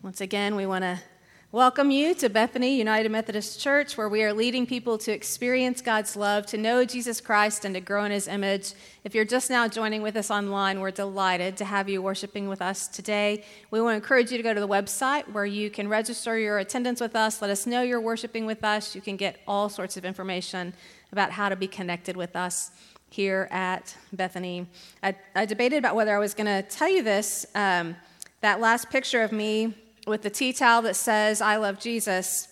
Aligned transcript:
Once 0.00 0.20
again, 0.20 0.54
we 0.54 0.64
want 0.64 0.82
to 0.82 0.96
welcome 1.50 1.90
you 1.90 2.14
to 2.14 2.28
Bethany 2.28 2.76
United 2.78 3.10
Methodist 3.10 3.58
Church, 3.60 3.98
where 3.98 4.08
we 4.08 4.22
are 4.22 4.32
leading 4.32 4.64
people 4.64 4.96
to 4.96 5.10
experience 5.10 5.82
God's 5.82 6.14
love, 6.14 6.46
to 6.46 6.56
know 6.56 6.84
Jesus 6.84 7.20
Christ, 7.20 7.64
and 7.64 7.74
to 7.74 7.80
grow 7.80 8.04
in 8.04 8.12
his 8.12 8.28
image. 8.28 8.74
If 9.02 9.12
you're 9.12 9.24
just 9.24 9.50
now 9.50 9.66
joining 9.66 10.02
with 10.02 10.14
us 10.14 10.30
online, 10.30 10.78
we're 10.78 10.92
delighted 10.92 11.56
to 11.56 11.64
have 11.64 11.88
you 11.88 12.00
worshiping 12.00 12.48
with 12.48 12.62
us 12.62 12.86
today. 12.86 13.44
We 13.72 13.80
want 13.80 13.94
to 13.94 13.96
encourage 13.96 14.30
you 14.30 14.36
to 14.36 14.42
go 14.42 14.54
to 14.54 14.60
the 14.60 14.68
website 14.68 15.32
where 15.32 15.44
you 15.44 15.68
can 15.68 15.88
register 15.88 16.38
your 16.38 16.58
attendance 16.58 17.00
with 17.00 17.16
us. 17.16 17.42
Let 17.42 17.50
us 17.50 17.66
know 17.66 17.82
you're 17.82 18.00
worshiping 18.00 18.46
with 18.46 18.62
us. 18.62 18.94
You 18.94 19.00
can 19.00 19.16
get 19.16 19.40
all 19.48 19.68
sorts 19.68 19.96
of 19.96 20.04
information 20.04 20.74
about 21.10 21.32
how 21.32 21.48
to 21.48 21.56
be 21.56 21.66
connected 21.66 22.16
with 22.16 22.36
us 22.36 22.70
here 23.10 23.48
at 23.50 23.96
Bethany. 24.12 24.68
I, 25.02 25.16
I 25.34 25.44
debated 25.44 25.78
about 25.78 25.96
whether 25.96 26.14
I 26.14 26.20
was 26.20 26.34
going 26.34 26.46
to 26.46 26.62
tell 26.62 26.88
you 26.88 27.02
this. 27.02 27.46
Um, 27.56 27.96
that 28.40 28.60
last 28.60 28.88
picture 28.90 29.22
of 29.22 29.32
me 29.32 29.74
with 30.08 30.22
the 30.22 30.30
tea 30.30 30.52
towel 30.52 30.82
that 30.82 30.96
says, 30.96 31.40
I 31.40 31.56
love 31.56 31.78
Jesus, 31.78 32.48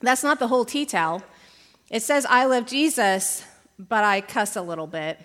that's 0.00 0.22
not 0.22 0.38
the 0.38 0.48
whole 0.48 0.64
tea 0.64 0.86
towel. 0.86 1.22
It 1.90 2.02
says, 2.02 2.26
I 2.28 2.44
love 2.44 2.66
Jesus, 2.66 3.44
but 3.78 4.04
I 4.04 4.20
cuss 4.20 4.56
a 4.56 4.62
little 4.62 4.86
bit. 4.86 5.18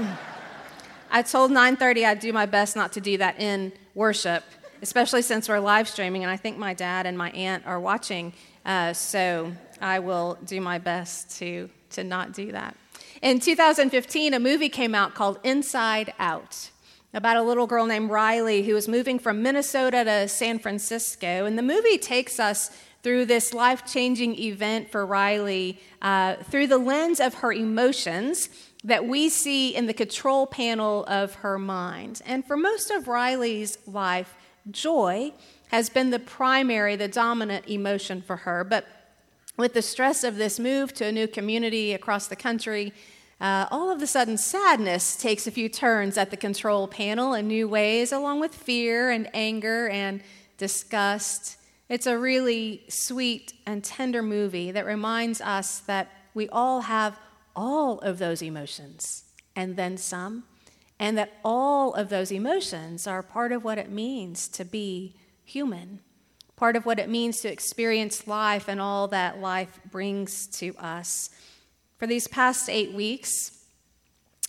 I 1.12 1.22
told 1.22 1.52
9:30 1.52 2.05
I'd 2.05 2.20
do 2.20 2.31
my 2.31 2.45
best 2.45 2.75
not 2.75 2.94
to 2.94 3.02
do 3.02 3.17
that 3.17 3.39
in 3.39 3.73
worship, 3.94 4.44
especially 4.81 5.22
since 5.22 5.49
we're 5.49 5.59
live 5.59 5.89
streaming, 5.89 6.23
and 6.23 6.31
I 6.31 6.38
think 6.38 6.58
my 6.58 6.73
dad 6.73 7.05
and 7.05 7.17
my 7.17 7.31
aunt 7.31 7.66
are 7.67 7.80
watching. 7.80 8.34
Uh, 8.66 8.94
so 8.94 9.52
I 9.81 10.00
will 10.00 10.38
do 10.45 10.61
my 10.61 10.77
best 10.77 11.38
to 11.39 11.70
to 11.91 12.03
not 12.05 12.31
do 12.31 12.53
that. 12.53 12.77
In 13.22 13.39
2015, 13.39 14.34
a 14.34 14.39
movie 14.39 14.70
came 14.70 14.95
out 14.95 15.13
called 15.13 15.38
Inside 15.44 16.13
Out 16.17 16.70
about 17.14 17.38
a 17.38 17.42
little 17.42 17.68
girl 17.68 17.86
named 17.86 18.10
Riley 18.10 18.64
who 18.64 18.74
was 18.74 18.88
moving 18.88 19.20
from 19.20 19.42
Minnesota 19.44 20.04
to 20.04 20.28
San 20.28 20.60
Francisco. 20.60 21.46
And 21.46 21.58
the 21.58 21.64
movie 21.64 21.98
takes 21.98 22.40
us 22.40 22.72
through 23.04 23.26
this 23.26 23.53
life 23.53 23.86
changing 23.86 24.38
event 24.38 24.92
for 24.92 25.06
Riley 25.06 25.80
uh, 26.02 26.36
through 26.36 26.68
the 26.68 26.78
lens 26.78 27.20
of 27.20 27.36
her 27.36 27.52
emotions 27.52 28.50
that 28.84 29.06
we 29.06 29.30
see 29.30 29.76
in 29.76 29.88
the 29.88 29.94
control 29.94 30.48
panel 30.48 31.06
of 31.06 31.36
her 31.36 31.59
mind. 31.59 32.22
And 32.26 32.45
for 32.45 32.58
most 32.58 32.90
of 32.92 33.08
Riley's 33.08 33.78
life, 33.88 34.36
joy 34.70 35.34
has 35.70 35.90
been 35.90 36.09
the 36.09 36.20
primary, 36.20 36.96
the 36.96 37.08
dominant 37.08 37.68
emotion 37.68 38.22
for 38.22 38.38
her. 38.38 38.64
But 38.64 38.86
with 39.58 39.73
the 39.73 39.81
stress 39.81 40.23
of 40.23 40.38
this 40.38 40.59
move 40.59 40.94
to 40.96 41.06
a 41.06 41.12
new 41.12 41.28
community 41.28 41.94
across 41.94 42.28
the 42.28 42.36
country, 42.36 42.94
uh, 43.42 43.67
all 43.72 43.89
of 43.89 44.03
a 44.03 44.08
sudden, 44.08 44.38
sadness 44.38 45.17
takes 45.17 45.47
a 45.47 45.52
few 45.52 45.67
turns 45.67 46.16
at 46.16 46.30
the 46.30 46.38
control 46.38 46.88
panel 46.88 47.34
in 47.34 47.47
new 47.47 47.67
ways, 47.67 48.11
along 48.11 48.39
with 48.39 48.53
fear 48.53 49.09
and 49.09 49.28
anger 49.34 49.89
and 49.89 50.22
disgust. 50.58 51.58
It's 51.89 52.06
a 52.06 52.19
really 52.19 52.84
sweet 52.88 53.53
and 53.66 53.84
tender 53.84 54.22
movie 54.22 54.72
that 54.72 54.86
reminds 54.86 55.42
us 55.42 55.80
that 55.80 56.12
we 56.36 56.50
all 56.50 56.81
have 56.81 57.19
all 57.56 57.97
of 58.00 58.19
those 58.19 58.44
emotions 58.44 59.23
and 59.56 59.75
then 59.75 59.97
some, 59.97 60.44
and 61.00 61.17
that 61.17 61.34
all 61.44 61.95
of 61.95 62.09
those 62.09 62.31
emotions 62.31 63.08
are 63.08 63.23
part 63.23 63.52
of 63.52 63.64
what 63.64 63.80
it 63.80 63.89
means 63.89 64.47
to 64.50 64.64
be 64.64 65.16
human, 65.44 66.00
part 66.56 66.75
of 66.75 66.86
what 66.86 67.00
it 67.00 67.09
means 67.09 67.42
to 67.42 67.52
experience 67.52 68.28
life 68.28 68.67
and 68.67 68.80
all 68.80 69.08
that 69.08 69.42
life 69.42 69.80
brings 69.89 70.45
to 70.45 70.75
us. 70.78 71.31
For 72.02 72.07
these 72.07 72.27
past 72.27 72.67
eight 72.67 72.94
weeks, 72.94 73.59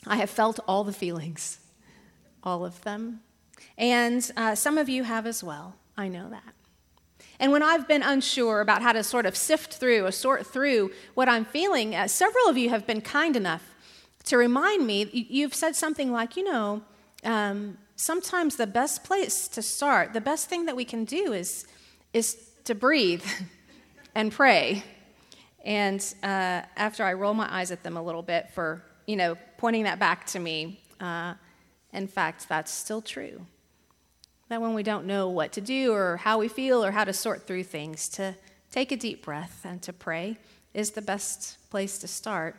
I 0.07 0.17
have 0.17 0.31
felt 0.31 0.59
all 0.67 0.85
the 0.85 0.93
feelings, 0.95 1.59
all 2.43 2.65
of 2.65 2.81
them. 2.81 3.21
And 3.77 4.27
uh, 4.39 4.55
some 4.55 4.79
of 4.79 4.89
you 4.89 5.05
have 5.05 5.27
as 5.27 5.45
well. 5.45 5.75
I 5.95 6.09
know 6.09 6.31
that. 6.31 6.55
And 7.39 7.53
when 7.53 7.63
I've 7.63 7.87
been 7.87 8.03
unsure 8.03 8.63
about 8.63 8.81
how 8.81 8.93
to 8.93 9.05
sort 9.05 9.27
of 9.27 9.37
sift 9.37 9.75
through 9.75 10.07
or 10.07 10.13
sort 10.13 10.47
through 10.47 10.93
what 11.13 11.29
I'm 11.29 11.45
feeling, 11.45 11.95
uh, 11.95 12.09
several 12.09 12.49
of 12.49 12.57
you 12.57 12.71
have 12.71 12.87
been 12.87 13.03
kind 13.03 13.37
enough 13.37 13.75
to 14.25 14.39
remind 14.39 14.87
me. 14.87 15.11
You've 15.13 15.55
said 15.55 15.77
something 15.77 16.11
like, 16.11 16.39
you 16.39 16.45
know, 16.45 16.81
um, 17.23 17.77
sometimes 17.97 18.57
the 18.57 18.67
best 18.67 19.05
place 19.05 19.47
to 19.49 19.61
start, 19.61 20.15
the 20.15 20.23
best 20.23 20.49
thing 20.49 20.65
that 20.65 20.75
we 20.75 20.87
can 20.87 21.05
do 21.05 21.35
is, 21.35 21.67
is 22.15 22.35
to 22.65 22.75
breathe 22.75 23.27
and 24.15 24.33
pray. 24.33 24.85
And 25.63 26.03
uh, 26.23 26.63
after 26.77 27.05
I 27.05 27.13
roll 27.13 27.35
my 27.35 27.53
eyes 27.53 27.71
at 27.71 27.83
them 27.83 27.97
a 27.97 28.03
little 28.03 28.23
bit 28.23 28.51
for, 28.51 28.83
you 29.07 29.17
know, 29.17 29.37
pointing 29.59 29.85
that 29.85 29.99
back 29.99 30.27
to 30.29 30.41
me, 30.41 30.81
uh, 31.01 31.35
in 31.93 32.09
fact, 32.09 32.49
that's 32.49 32.71
still 32.71 33.01
true. 33.01 33.47
That 34.49 34.61
when 34.61 34.75
we 34.75 34.83
don't 34.83 35.07
know 35.07 35.29
what 35.29 35.53
to 35.53 35.61
do 35.61 35.93
or 35.93 36.17
how 36.19 36.39
we 36.39 36.49
feel 36.49 36.85
or 36.85 36.91
how 36.91 37.05
to 37.05 37.13
sort 37.13 37.47
through 37.47 37.65
things, 37.65 38.09
to 38.11 38.35
take 38.71 38.91
a 38.91 38.97
deep 38.97 39.25
breath 39.25 39.61
and 39.65 39.81
to 39.83 39.93
pray 39.93 40.39
is 40.75 40.93
the 40.93 41.03
best 41.03 41.59
place 41.71 41.99
to 41.99 42.09
start. 42.09 42.57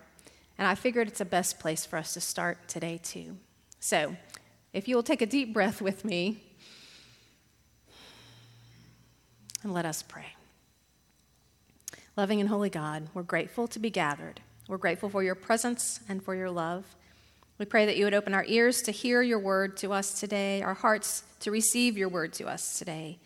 And 0.57 0.67
I 0.67 0.75
figured 0.75 1.07
it's 1.07 1.19
the 1.19 1.25
best 1.25 1.59
place 1.59 1.85
for 1.85 1.97
us 1.97 2.13
to 2.13 2.21
start 2.21 2.67
today, 2.67 2.99
too. 3.03 3.37
So, 3.79 4.15
if 4.71 4.87
you 4.87 4.95
will 4.95 5.03
take 5.03 5.21
a 5.21 5.25
deep 5.25 5.53
breath 5.53 5.81
with 5.81 6.05
me, 6.05 6.41
and 9.63 9.73
let 9.73 9.85
us 9.85 10.03
pray. 10.03 10.35
Loving 12.15 12.39
and 12.39 12.49
holy 12.49 12.69
God, 12.69 13.07
we're 13.15 13.23
grateful 13.23 13.67
to 13.67 13.79
be 13.79 13.89
gathered. 13.89 14.39
We're 14.67 14.77
grateful 14.77 15.09
for 15.09 15.23
your 15.23 15.33
presence 15.33 15.99
and 16.07 16.21
for 16.21 16.35
your 16.35 16.51
love. 16.51 16.85
We 17.57 17.65
pray 17.65 17.87
that 17.87 17.97
you 17.97 18.05
would 18.05 18.13
open 18.13 18.35
our 18.35 18.45
ears 18.47 18.83
to 18.83 18.91
hear 18.91 19.23
your 19.23 19.39
word 19.39 19.77
to 19.77 19.91
us 19.93 20.19
today, 20.19 20.61
our 20.61 20.75
hearts 20.75 21.23
to 21.39 21.49
receive 21.49 21.97
your 21.97 22.09
word 22.09 22.31
to 22.33 22.45
us 22.45 22.77
today, 22.77 23.17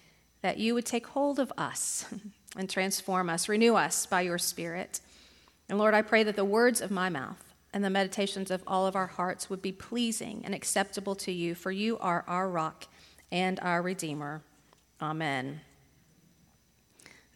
that 0.42 0.58
you 0.58 0.74
would 0.74 0.86
take 0.86 1.08
hold 1.08 1.38
of 1.38 1.52
us 1.58 2.06
and 2.56 2.70
transform 2.70 3.30
us, 3.30 3.50
renew 3.50 3.76
us 3.76 4.06
by 4.06 4.22
your 4.22 4.38
Spirit. 4.38 5.02
And 5.68 5.78
Lord, 5.78 5.94
I 5.94 6.02
pray 6.02 6.24
that 6.24 6.38
the 6.38 6.46
words 6.46 6.80
of 6.80 6.90
my 6.90 7.10
mouth 7.10 7.54
and 7.74 7.84
the 7.84 7.90
meditations 7.90 8.52
of 8.52 8.64
all 8.66 8.88
of 8.88 8.96
our 8.96 9.08
hearts 9.08 9.50
would 9.50 9.62
be 9.62 9.74
pleasing 9.74 10.44
and 10.46 10.56
acceptable 10.56 11.16
to 11.16 11.32
you, 11.34 11.56
for 11.56 11.72
you 11.72 11.98
are 12.00 12.24
our 12.26 12.50
rock 12.50 12.86
and 13.34 13.60
our 13.60 13.82
Redeemer. 13.82 14.44
Amen. 15.02 15.60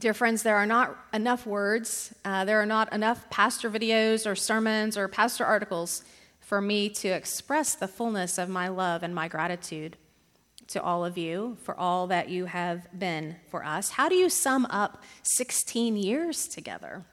Dear 0.02 0.16
friends, 0.16 0.42
there 0.42 0.58
are 0.58 0.66
not 0.66 0.98
enough 1.14 1.46
words, 1.46 2.12
uh, 2.26 2.44
there 2.44 2.60
are 2.60 2.66
not 2.66 2.92
enough 2.92 3.30
pastor 3.30 3.70
videos 3.70 4.26
or 4.26 4.34
sermons 4.34 4.98
or 4.98 5.08
pastor 5.08 5.46
articles 5.46 6.04
for 6.40 6.60
me 6.60 6.90
to 6.90 7.10
express 7.10 7.76
the 7.76 7.88
fullness 7.88 8.40
of 8.40 8.50
my 8.50 8.68
love 8.68 9.04
and 9.04 9.14
my 9.14 9.28
gratitude 9.28 9.98
to 10.70 10.82
all 10.82 11.06
of 11.06 11.20
you 11.20 11.56
for 11.62 11.80
all 11.80 12.08
that 12.08 12.30
you 12.30 12.46
have 12.46 12.88
been 12.98 13.36
for 13.52 13.64
us. 13.64 13.92
How 13.92 14.10
do 14.10 14.16
you 14.16 14.28
sum 14.28 14.66
up 14.72 15.04
16 15.22 15.96
years 15.96 16.48
together? 16.48 17.06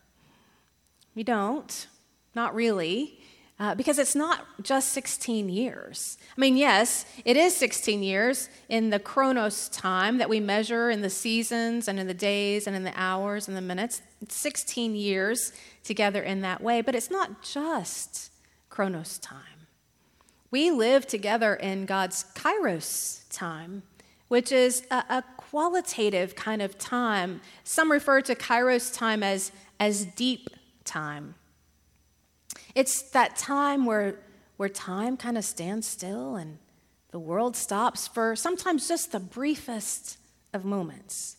You 1.14 1.24
don't, 1.24 1.88
not 2.34 2.54
really 2.54 3.20
uh, 3.60 3.74
because 3.74 3.98
it's 3.98 4.14
not 4.14 4.46
just 4.62 4.92
16 4.92 5.48
years. 5.48 6.16
I 6.36 6.40
mean, 6.40 6.56
yes, 6.56 7.04
it 7.24 7.36
is 7.36 7.56
16 7.56 8.02
years 8.02 8.48
in 8.68 8.90
the 8.90 9.00
chronos 9.00 9.68
time 9.68 10.18
that 10.18 10.28
we 10.28 10.38
measure 10.38 10.90
in 10.90 11.00
the 11.00 11.10
seasons 11.10 11.88
and 11.88 11.98
in 11.98 12.06
the 12.06 12.14
days 12.14 12.66
and 12.66 12.76
in 12.76 12.84
the 12.84 12.92
hours 12.94 13.48
and 13.48 13.56
the 13.56 13.60
minutes. 13.60 14.00
It's 14.22 14.36
16 14.36 14.94
years 14.94 15.52
together 15.82 16.22
in 16.22 16.40
that 16.42 16.62
way, 16.62 16.82
but 16.82 16.94
it's 16.94 17.10
not 17.10 17.42
just 17.42 18.30
chronos 18.70 19.18
time. 19.18 19.42
We 20.50 20.70
live 20.70 21.06
together 21.06 21.54
in 21.54 21.84
God's 21.84 22.24
kairos 22.34 23.24
time, 23.30 23.82
which 24.28 24.52
is 24.52 24.84
a, 24.90 25.04
a 25.08 25.24
qualitative 25.36 26.36
kind 26.36 26.62
of 26.62 26.78
time. 26.78 27.40
Some 27.64 27.90
refer 27.90 28.20
to 28.22 28.34
kairos 28.34 28.94
time 28.94 29.22
as, 29.22 29.50
as 29.80 30.04
deep 30.04 30.48
time. 30.84 31.34
It's 32.78 33.02
that 33.10 33.34
time 33.34 33.86
where, 33.86 34.20
where 34.56 34.68
time 34.68 35.16
kind 35.16 35.36
of 35.36 35.44
stands 35.44 35.84
still 35.84 36.36
and 36.36 36.58
the 37.10 37.18
world 37.18 37.56
stops 37.56 38.06
for 38.06 38.36
sometimes 38.36 38.86
just 38.86 39.10
the 39.10 39.18
briefest 39.18 40.16
of 40.54 40.64
moments. 40.64 41.38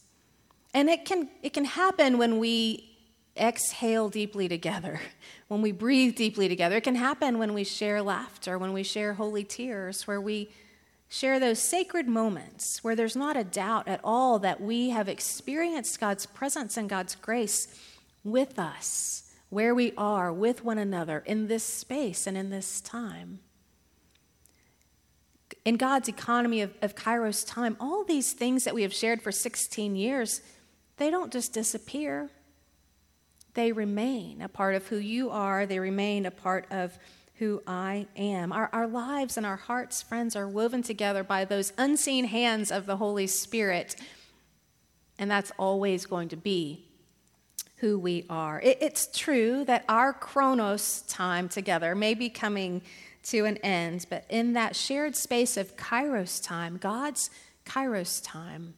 And 0.73 0.89
it 0.89 1.05
can, 1.05 1.29
it 1.41 1.53
can 1.53 1.63
happen 1.63 2.17
when 2.17 2.39
we 2.39 2.89
exhale 3.37 4.09
deeply 4.09 4.49
together, 4.49 4.99
when 5.47 5.61
we 5.61 5.71
breathe 5.71 6.17
deeply 6.17 6.49
together. 6.49 6.75
It 6.75 6.83
can 6.83 6.95
happen 6.95 7.39
when 7.39 7.53
we 7.53 7.63
share 7.63 8.01
laughter, 8.01 8.57
when 8.57 8.73
we 8.73 8.83
share 8.83 9.13
holy 9.13 9.45
tears, 9.45 10.05
where 10.05 10.19
we 10.19 10.49
share 11.07 11.39
those 11.39 11.59
sacred 11.59 12.09
moments 12.09 12.83
where 12.83 12.97
there's 12.97 13.15
not 13.15 13.37
a 13.37 13.45
doubt 13.45 13.87
at 13.87 14.01
all 14.03 14.39
that 14.39 14.59
we 14.59 14.89
have 14.89 15.07
experienced 15.07 16.01
God's 16.01 16.25
presence 16.25 16.75
and 16.75 16.89
God's 16.89 17.15
grace 17.15 17.73
with 18.25 18.59
us 18.59 19.28
where 19.49 19.73
we 19.73 19.93
are 19.97 20.31
with 20.31 20.63
one 20.63 20.77
another 20.77 21.23
in 21.25 21.47
this 21.47 21.63
space 21.63 22.27
and 22.27 22.37
in 22.37 22.49
this 22.49 22.81
time. 22.81 23.39
In 25.65 25.75
God's 25.75 26.07
economy 26.07 26.61
of, 26.61 26.73
of 26.81 26.95
Kairos 26.95 27.45
time, 27.47 27.75
all 27.79 28.03
these 28.03 28.33
things 28.33 28.63
that 28.63 28.75
we 28.75 28.83
have 28.83 28.93
shared 28.93 29.21
for 29.21 29.31
16 29.31 29.95
years, 29.95 30.41
they 30.97 31.09
don't 31.09 31.33
just 31.33 31.53
disappear. 31.53 32.29
They 33.55 33.71
remain 33.71 34.41
a 34.41 34.49
part 34.49 34.75
of 34.75 34.87
who 34.87 34.97
you 34.97 35.31
are, 35.31 35.65
they 35.65 35.79
remain 35.79 36.25
a 36.25 36.31
part 36.31 36.65
of 36.71 36.97
who 37.35 37.63
I 37.65 38.05
am. 38.15 38.51
Our, 38.51 38.69
our 38.73 38.87
lives 38.87 39.37
and 39.37 39.45
our 39.45 39.55
hearts, 39.55 40.01
friends, 40.01 40.35
are 40.35 40.47
woven 40.47 40.83
together 40.83 41.23
by 41.23 41.45
those 41.45 41.73
unseen 41.77 42.25
hands 42.25 42.69
of 42.69 42.85
the 42.85 42.97
Holy 42.97 43.27
Spirit. 43.27 43.95
And 45.17 45.31
that's 45.31 45.51
always 45.57 46.05
going 46.05 46.29
to 46.29 46.37
be 46.37 46.88
who 47.79 47.97
we 47.97 48.25
are. 48.29 48.59
It, 48.61 48.77
it's 48.81 49.07
true 49.07 49.63
that 49.65 49.85
our 49.87 50.13
chronos 50.13 51.01
time 51.01 51.49
together 51.49 51.95
may 51.95 52.13
be 52.13 52.29
coming 52.29 52.81
to 53.23 53.45
an 53.45 53.57
end, 53.57 54.05
but 54.09 54.25
in 54.29 54.53
that 54.53 54.75
shared 54.75 55.15
space 55.15 55.57
of 55.57 55.75
kairos 55.77 56.43
time, 56.43 56.77
God's 56.77 57.29
kairos 57.65 58.21
time, 58.23 58.73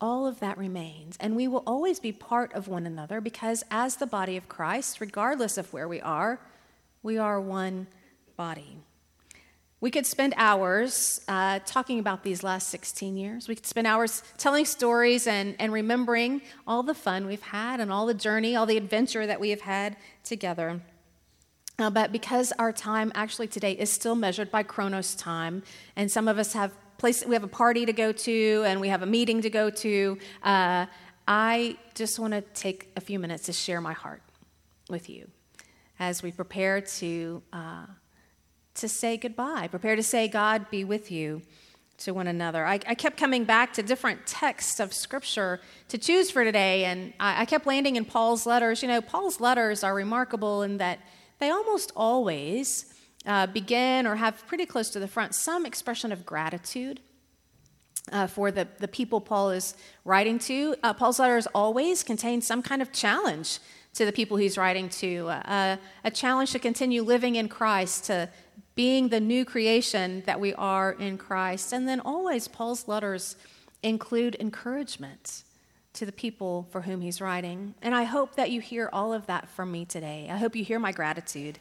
all 0.00 0.26
of 0.26 0.40
that 0.40 0.58
remains. 0.58 1.16
And 1.20 1.36
we 1.36 1.48
will 1.48 1.62
always 1.66 2.00
be 2.00 2.12
part 2.12 2.52
of 2.52 2.68
one 2.68 2.86
another 2.86 3.20
because, 3.20 3.64
as 3.70 3.96
the 3.96 4.06
body 4.06 4.36
of 4.36 4.48
Christ, 4.48 5.00
regardless 5.00 5.56
of 5.56 5.72
where 5.72 5.88
we 5.88 6.00
are, 6.00 6.40
we 7.02 7.18
are 7.18 7.40
one 7.40 7.86
body. 8.36 8.78
We 9.80 9.90
could 9.90 10.06
spend 10.06 10.32
hours 10.38 11.20
uh, 11.28 11.58
talking 11.66 11.98
about 11.98 12.22
these 12.22 12.42
last 12.42 12.68
16 12.68 13.16
years. 13.16 13.46
We 13.46 13.54
could 13.54 13.66
spend 13.66 13.86
hours 13.86 14.22
telling 14.38 14.64
stories 14.64 15.26
and, 15.26 15.54
and 15.58 15.70
remembering 15.70 16.40
all 16.66 16.82
the 16.82 16.94
fun 16.94 17.26
we've 17.26 17.42
had 17.42 17.80
and 17.80 17.92
all 17.92 18.06
the 18.06 18.14
journey, 18.14 18.56
all 18.56 18.64
the 18.64 18.78
adventure 18.78 19.26
that 19.26 19.38
we 19.38 19.50
have 19.50 19.60
had 19.60 19.96
together. 20.24 20.80
Uh, 21.78 21.90
but 21.90 22.10
because 22.10 22.52
our 22.58 22.72
time 22.72 23.12
actually 23.14 23.48
today 23.48 23.72
is 23.72 23.92
still 23.92 24.14
measured 24.14 24.50
by 24.50 24.62
Chronos 24.62 25.14
time, 25.14 25.62
and 25.94 26.10
some 26.10 26.26
of 26.26 26.38
us 26.38 26.54
have 26.54 26.72
place, 26.96 27.26
we 27.26 27.34
have 27.34 27.44
a 27.44 27.48
party 27.48 27.84
to 27.84 27.92
go 27.92 28.12
to 28.12 28.64
and 28.66 28.80
we 28.80 28.88
have 28.88 29.02
a 29.02 29.06
meeting 29.06 29.42
to 29.42 29.50
go 29.50 29.68
to, 29.68 30.18
uh, 30.42 30.86
I 31.28 31.76
just 31.94 32.18
want 32.18 32.32
to 32.32 32.40
take 32.40 32.90
a 32.96 33.00
few 33.02 33.18
minutes 33.18 33.44
to 33.44 33.52
share 33.52 33.82
my 33.82 33.92
heart 33.92 34.22
with 34.88 35.10
you 35.10 35.28
as 35.98 36.22
we 36.22 36.32
prepare 36.32 36.80
to, 36.80 37.42
uh, 37.52 37.86
to 38.76 38.88
say 38.88 39.16
goodbye, 39.16 39.68
prepare 39.68 39.96
to 39.96 40.02
say, 40.02 40.28
God 40.28 40.70
be 40.70 40.84
with 40.84 41.10
you 41.10 41.42
to 41.98 42.12
one 42.12 42.26
another. 42.26 42.66
I, 42.66 42.74
I, 42.86 42.94
kept 42.94 43.16
coming 43.16 43.44
back 43.44 43.72
to 43.74 43.82
different 43.82 44.26
texts 44.26 44.80
of 44.80 44.92
Scripture 44.92 45.60
to 45.88 45.98
choose 45.98 46.30
for 46.30 46.44
today, 46.44 46.84
and 46.84 47.14
I, 47.18 47.42
I, 47.42 47.44
kept 47.46 47.66
landing 47.66 47.96
in 47.96 48.04
Paul's 48.04 48.44
letters. 48.44 48.82
You 48.82 48.88
know, 48.88 49.00
Paul's 49.00 49.40
letters 49.40 49.82
are 49.82 49.94
remarkable 49.94 50.62
in 50.62 50.76
that 50.76 50.98
they 51.38 51.50
almost 51.50 51.92
always 51.96 52.92
uh, 53.24 53.46
begin 53.46 54.06
or 54.06 54.16
have 54.16 54.46
pretty 54.46 54.66
close 54.66 54.90
to 54.90 55.00
the 55.00 55.08
front 55.08 55.34
some 55.34 55.64
expression 55.64 56.12
of 56.12 56.26
gratitude. 56.26 57.00
Uh, 58.12 58.28
for 58.28 58.52
the, 58.52 58.68
the 58.78 58.86
people 58.86 59.20
Paul 59.20 59.50
is 59.50 59.74
writing 60.04 60.38
to. 60.38 60.76
Uh, 60.80 60.92
Paul's 60.92 61.18
letters 61.18 61.48
always 61.48 62.04
contain 62.04 62.40
some 62.40 62.62
kind 62.62 62.80
of 62.80 62.92
challenge 62.92 63.58
to 63.94 64.04
the 64.04 64.12
people 64.12 64.36
he's 64.36 64.56
writing 64.56 64.88
to, 64.90 65.26
uh, 65.28 65.76
a 66.04 66.10
challenge 66.12 66.52
to 66.52 66.60
continue 66.60 67.02
living 67.02 67.34
in 67.34 67.48
Christ, 67.48 68.04
to 68.04 68.28
being 68.76 69.08
the 69.08 69.18
new 69.18 69.44
creation 69.44 70.22
that 70.26 70.38
we 70.38 70.54
are 70.54 70.92
in 70.92 71.18
Christ. 71.18 71.72
And 71.72 71.88
then 71.88 71.98
always, 71.98 72.46
Paul's 72.46 72.86
letters 72.86 73.36
include 73.82 74.36
encouragement 74.38 75.42
to 75.94 76.06
the 76.06 76.12
people 76.12 76.68
for 76.70 76.82
whom 76.82 77.00
he's 77.00 77.20
writing. 77.20 77.74
And 77.80 77.94
I 77.94 78.04
hope 78.04 78.36
that 78.36 78.50
you 78.50 78.60
hear 78.60 78.90
all 78.92 79.14
of 79.14 79.26
that 79.26 79.48
from 79.48 79.72
me 79.72 79.86
today. 79.86 80.28
I 80.30 80.36
hope 80.36 80.54
you 80.54 80.62
hear 80.62 80.78
my 80.78 80.92
gratitude. 80.92 81.58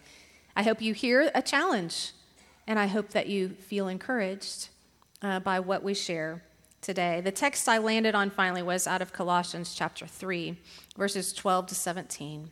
I 0.57 0.63
hope 0.63 0.81
you 0.81 0.93
hear 0.93 1.31
a 1.33 1.41
challenge. 1.41 2.11
And 2.67 2.77
I 2.77 2.87
hope 2.87 3.09
that 3.11 3.27
you 3.27 3.49
feel 3.49 3.87
encouraged 3.87 4.69
uh, 5.21 5.39
by 5.39 5.61
what 5.61 5.83
we 5.83 5.93
share 5.93 6.43
today. 6.81 7.21
The 7.21 7.31
text 7.31 7.69
I 7.69 7.77
landed 7.77 8.13
on 8.13 8.29
finally 8.29 8.61
was 8.61 8.87
out 8.87 9.01
of 9.01 9.13
Colossians 9.13 9.73
chapter 9.73 10.05
3, 10.05 10.57
verses 10.97 11.31
12 11.31 11.67
to 11.67 11.75
17. 11.75 12.51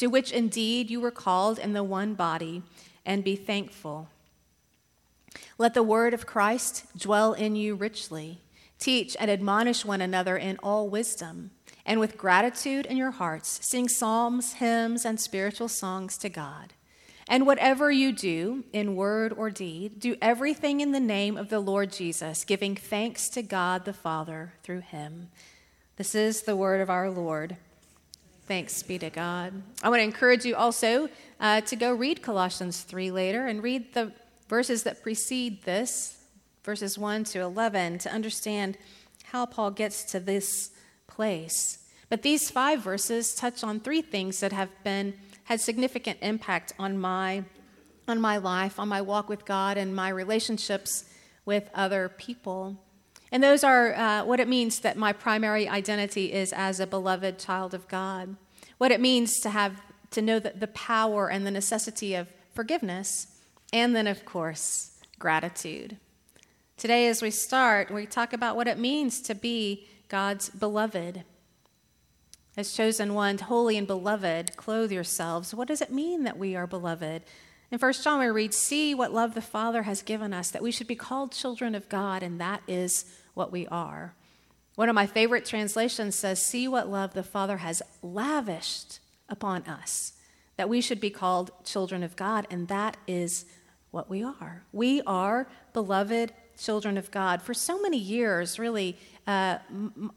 to 0.00 0.06
which 0.06 0.32
indeed 0.32 0.90
you 0.90 0.98
were 0.98 1.10
called 1.10 1.58
in 1.58 1.74
the 1.74 1.84
one 1.84 2.14
body, 2.14 2.62
and 3.04 3.22
be 3.22 3.36
thankful. 3.36 4.08
Let 5.58 5.74
the 5.74 5.82
word 5.82 6.14
of 6.14 6.24
Christ 6.24 6.86
dwell 6.96 7.34
in 7.34 7.54
you 7.54 7.74
richly. 7.74 8.40
Teach 8.78 9.14
and 9.20 9.30
admonish 9.30 9.84
one 9.84 10.00
another 10.00 10.38
in 10.38 10.56
all 10.62 10.88
wisdom, 10.88 11.50
and 11.84 12.00
with 12.00 12.16
gratitude 12.16 12.86
in 12.86 12.96
your 12.96 13.10
hearts, 13.10 13.60
sing 13.62 13.90
psalms, 13.90 14.54
hymns, 14.54 15.04
and 15.04 15.20
spiritual 15.20 15.68
songs 15.68 16.16
to 16.16 16.30
God. 16.30 16.72
And 17.28 17.46
whatever 17.46 17.90
you 17.90 18.10
do, 18.10 18.64
in 18.72 18.96
word 18.96 19.34
or 19.34 19.50
deed, 19.50 20.00
do 20.00 20.16
everything 20.22 20.80
in 20.80 20.92
the 20.92 20.98
name 20.98 21.36
of 21.36 21.50
the 21.50 21.60
Lord 21.60 21.92
Jesus, 21.92 22.46
giving 22.46 22.74
thanks 22.74 23.28
to 23.28 23.42
God 23.42 23.84
the 23.84 23.92
Father 23.92 24.54
through 24.62 24.80
him. 24.80 25.28
This 25.96 26.14
is 26.14 26.44
the 26.44 26.56
word 26.56 26.80
of 26.80 26.88
our 26.88 27.10
Lord. 27.10 27.58
Thanks 28.50 28.82
be 28.82 28.98
to 28.98 29.10
God. 29.10 29.62
I 29.80 29.88
want 29.90 30.00
to 30.00 30.04
encourage 30.04 30.44
you 30.44 30.56
also 30.56 31.08
uh, 31.38 31.60
to 31.60 31.76
go 31.76 31.94
read 31.94 32.20
Colossians 32.20 32.80
3 32.80 33.12
later 33.12 33.46
and 33.46 33.62
read 33.62 33.94
the 33.94 34.10
verses 34.48 34.82
that 34.82 35.04
precede 35.04 35.62
this, 35.62 36.24
verses 36.64 36.98
1 36.98 37.22
to 37.26 37.42
11, 37.42 37.98
to 37.98 38.12
understand 38.12 38.76
how 39.22 39.46
Paul 39.46 39.70
gets 39.70 40.02
to 40.10 40.18
this 40.18 40.72
place. 41.06 41.78
But 42.08 42.22
these 42.22 42.50
five 42.50 42.80
verses 42.80 43.36
touch 43.36 43.62
on 43.62 43.78
three 43.78 44.02
things 44.02 44.40
that 44.40 44.50
have 44.50 44.70
been 44.82 45.14
had 45.44 45.60
significant 45.60 46.18
impact 46.20 46.72
on 46.76 46.98
my 46.98 47.44
on 48.08 48.20
my 48.20 48.38
life, 48.38 48.80
on 48.80 48.88
my 48.88 49.00
walk 49.00 49.28
with 49.28 49.44
God, 49.44 49.76
and 49.76 49.94
my 49.94 50.08
relationships 50.08 51.04
with 51.44 51.70
other 51.72 52.08
people. 52.08 52.76
And 53.32 53.42
those 53.42 53.62
are 53.62 53.94
uh, 53.94 54.24
what 54.24 54.40
it 54.40 54.48
means 54.48 54.80
that 54.80 54.96
my 54.96 55.12
primary 55.12 55.68
identity 55.68 56.32
is 56.32 56.52
as 56.52 56.80
a 56.80 56.86
beloved 56.86 57.38
child 57.38 57.74
of 57.74 57.86
God. 57.88 58.36
What 58.78 58.90
it 58.90 59.00
means 59.00 59.38
to 59.40 59.50
have 59.50 59.80
to 60.10 60.22
know 60.22 60.38
that 60.40 60.60
the 60.60 60.66
power 60.66 61.30
and 61.30 61.46
the 61.46 61.50
necessity 61.50 62.14
of 62.14 62.28
forgiveness, 62.54 63.28
and 63.72 63.94
then, 63.94 64.06
of 64.06 64.24
course, 64.24 64.98
gratitude. 65.18 65.96
Today, 66.76 67.06
as 67.06 67.22
we 67.22 67.30
start, 67.30 67.90
we 67.90 68.06
talk 68.06 68.32
about 68.32 68.56
what 68.56 68.66
it 68.66 68.78
means 68.78 69.20
to 69.22 69.34
be 69.34 69.86
God's 70.08 70.48
beloved. 70.48 71.22
As 72.56 72.72
chosen 72.72 73.14
ones, 73.14 73.42
holy 73.42 73.76
and 73.76 73.86
beloved, 73.86 74.56
clothe 74.56 74.90
yourselves. 74.90 75.54
What 75.54 75.68
does 75.68 75.80
it 75.80 75.92
mean 75.92 76.24
that 76.24 76.38
we 76.38 76.56
are 76.56 76.66
beloved? 76.66 77.22
In 77.70 77.78
1 77.78 77.92
John, 77.92 78.18
we 78.18 78.26
read, 78.26 78.52
See 78.52 78.94
what 78.94 79.12
love 79.12 79.34
the 79.34 79.40
Father 79.40 79.84
has 79.84 80.02
given 80.02 80.32
us, 80.32 80.50
that 80.50 80.62
we 80.62 80.72
should 80.72 80.88
be 80.88 80.96
called 80.96 81.30
children 81.30 81.76
of 81.76 81.88
God, 81.88 82.22
and 82.24 82.40
that 82.40 82.62
is 82.66 83.04
what 83.40 83.50
we 83.50 83.66
are. 83.68 84.14
One 84.74 84.90
of 84.90 84.94
my 84.94 85.06
favorite 85.06 85.46
translations 85.46 86.14
says, 86.14 86.42
See 86.42 86.68
what 86.68 86.90
love 86.90 87.14
the 87.14 87.22
Father 87.22 87.56
has 87.56 87.80
lavished 88.02 89.00
upon 89.30 89.62
us, 89.64 90.12
that 90.58 90.68
we 90.68 90.82
should 90.82 91.00
be 91.00 91.08
called 91.08 91.50
children 91.64 92.02
of 92.02 92.16
God, 92.16 92.46
and 92.50 92.68
that 92.68 92.98
is 93.06 93.46
what 93.92 94.10
we 94.10 94.22
are. 94.22 94.62
We 94.72 95.00
are 95.06 95.48
beloved 95.72 96.34
children 96.62 96.98
of 96.98 97.10
God. 97.10 97.40
For 97.40 97.54
so 97.54 97.80
many 97.80 97.96
years, 97.96 98.58
really, 98.58 98.98
uh, 99.26 99.56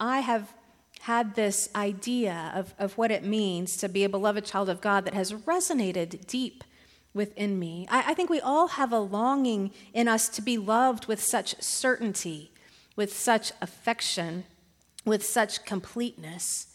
I 0.01 0.20
have 0.20 0.53
had 1.00 1.36
this 1.36 1.70
idea 1.75 2.51
of, 2.53 2.74
of 2.77 2.98
what 2.98 3.10
it 3.10 3.24
means 3.24 3.77
to 3.77 3.88
be 3.88 4.03
a 4.03 4.10
beloved 4.10 4.44
child 4.44 4.68
of 4.68 4.82
God 4.82 5.06
that 5.06 5.13
has 5.13 5.32
resonated 5.32 6.27
deep 6.27 6.65
within 7.13 7.58
me. 7.58 7.88
I, 7.89 8.12
I 8.12 8.13
think 8.13 8.30
we 8.30 8.42
all 8.42 8.68
have 8.68 8.92
a 8.92 9.00
longing 9.00 9.72
in 9.94 10.08
us 10.08 10.27
to 10.30 10.42
be 10.42 10.58
loved 10.58 11.08
with 11.08 11.22
such 11.22 11.62
certainty, 11.62 12.51
with 12.96 13.16
such 13.16 13.52
affection, 13.62 14.44
with 15.06 15.26
such 15.26 15.66
completeness. 15.66 16.68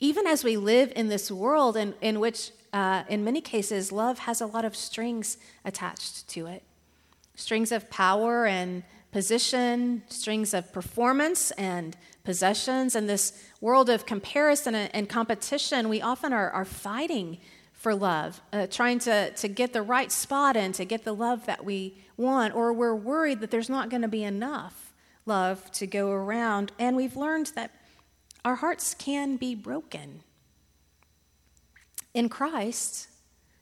Even 0.00 0.26
as 0.26 0.44
we 0.44 0.56
live 0.56 0.92
in 0.96 1.08
this 1.08 1.30
world 1.30 1.76
in, 1.76 1.94
in 2.00 2.20
which, 2.20 2.50
uh, 2.72 3.04
in 3.08 3.24
many 3.24 3.40
cases, 3.40 3.92
love 3.92 4.20
has 4.20 4.40
a 4.40 4.46
lot 4.46 4.64
of 4.64 4.74
strings 4.74 5.36
attached 5.64 6.28
to 6.28 6.46
it 6.46 6.62
strings 7.40 7.72
of 7.72 7.88
power 7.90 8.46
and 8.46 8.82
position, 9.12 10.02
strings 10.08 10.54
of 10.54 10.72
performance 10.72 11.50
and 11.52 11.96
possessions. 12.22 12.94
In 12.94 13.06
this 13.06 13.32
world 13.60 13.88
of 13.90 14.06
comparison 14.06 14.74
and 14.74 15.08
competition, 15.08 15.88
we 15.88 16.02
often 16.02 16.32
are, 16.32 16.50
are 16.50 16.64
fighting 16.64 17.38
for 17.72 17.94
love, 17.94 18.40
uh, 18.52 18.66
trying 18.66 18.98
to, 19.00 19.30
to 19.30 19.48
get 19.48 19.72
the 19.72 19.82
right 19.82 20.12
spot 20.12 20.56
and 20.56 20.74
to 20.74 20.84
get 20.84 21.04
the 21.04 21.14
love 21.14 21.46
that 21.46 21.64
we 21.64 21.96
want, 22.16 22.54
or 22.54 22.72
we're 22.74 22.94
worried 22.94 23.40
that 23.40 23.50
there's 23.50 23.70
not 23.70 23.88
going 23.88 24.02
to 24.02 24.08
be 24.08 24.22
enough 24.22 24.89
love 25.26 25.70
to 25.72 25.86
go 25.86 26.10
around. 26.10 26.72
And 26.78 26.96
we've 26.96 27.16
learned 27.16 27.52
that 27.54 27.72
our 28.44 28.56
hearts 28.56 28.94
can 28.94 29.36
be 29.36 29.54
broken. 29.54 30.22
In 32.14 32.28
Christ, 32.28 33.08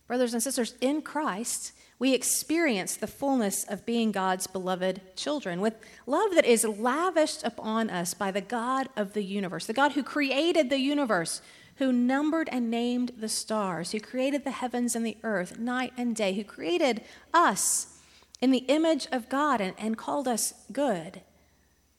brothers 0.07 0.33
and 0.33 0.43
sisters, 0.43 0.75
in 0.81 1.03
Christ, 1.03 1.73
we 1.99 2.15
experience 2.15 2.97
the 2.97 3.09
fullness 3.09 3.65
of 3.65 3.85
being 3.85 4.13
God's 4.13 4.47
beloved 4.47 5.01
children 5.17 5.61
with 5.61 5.75
love 6.07 6.35
that 6.35 6.45
is 6.45 6.65
lavished 6.65 7.43
upon 7.43 7.91
us 7.91 8.15
by 8.15 8.31
the 8.31 8.41
God 8.41 8.89
of 8.97 9.15
the 9.15 9.25
universe, 9.25 9.67
the 9.67 9.73
God 9.73 9.93
who 9.93 10.05
created 10.05 10.71
the 10.71 10.79
universe, 10.79 11.43
who 11.77 11.93
numbered 11.93 12.49
and 12.51 12.71
named 12.71 13.13
the 13.19 13.29
stars, 13.29 13.91
who 13.91 14.01
created 14.01 14.45
the 14.45 14.53
heavens 14.53 14.95
and 14.95 15.05
the 15.05 15.17
earth, 15.25 15.59
night 15.59 15.93
and 15.97 16.15
day, 16.15 16.35
who 16.35 16.45
created 16.45 17.03
us 17.35 17.99
in 18.41 18.53
the 18.53 18.65
image 18.69 19.09
of 19.11 19.29
God 19.29 19.61
and, 19.61 19.75
and 19.77 19.99
called 19.99 20.29
us 20.29 20.55
good. 20.73 21.23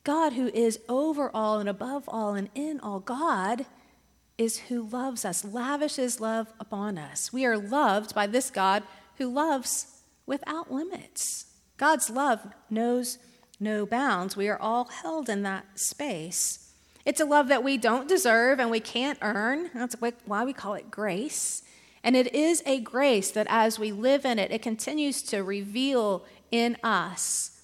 God, 0.03 0.33
who 0.33 0.47
is 0.47 0.79
over 0.87 1.29
all 1.33 1.59
and 1.59 1.69
above 1.69 2.03
all 2.07 2.33
and 2.33 2.49
in 2.55 2.79
all, 2.79 2.99
God 2.99 3.65
is 4.37 4.57
who 4.57 4.87
loves 4.87 5.25
us, 5.25 5.43
lavishes 5.43 6.21
love 6.21 6.47
upon 6.59 6.97
us. 6.97 7.33
We 7.33 7.45
are 7.45 7.57
loved 7.57 8.15
by 8.15 8.25
this 8.25 8.49
God 8.49 8.83
who 9.17 9.27
loves 9.27 10.01
without 10.25 10.71
limits. 10.71 11.47
God's 11.77 12.09
love 12.09 12.39
knows 12.69 13.17
no 13.59 13.85
bounds. 13.85 14.37
We 14.37 14.47
are 14.47 14.59
all 14.59 14.85
held 14.85 15.27
in 15.27 15.43
that 15.43 15.77
space. 15.77 16.71
It's 17.05 17.19
a 17.19 17.25
love 17.25 17.49
that 17.49 17.63
we 17.63 17.77
don't 17.77 18.07
deserve 18.07 18.59
and 18.59 18.71
we 18.71 18.79
can't 18.79 19.19
earn. 19.21 19.69
That's 19.73 19.95
why 20.25 20.45
we 20.45 20.53
call 20.53 20.75
it 20.75 20.89
grace. 20.89 21.63
And 22.03 22.15
it 22.15 22.33
is 22.33 22.63
a 22.65 22.79
grace 22.79 23.31
that 23.31 23.47
as 23.49 23.77
we 23.77 23.91
live 23.91 24.23
in 24.23 24.39
it, 24.39 24.51
it 24.51 24.61
continues 24.61 25.21
to 25.23 25.43
reveal 25.43 26.23
in 26.51 26.77
us 26.81 27.58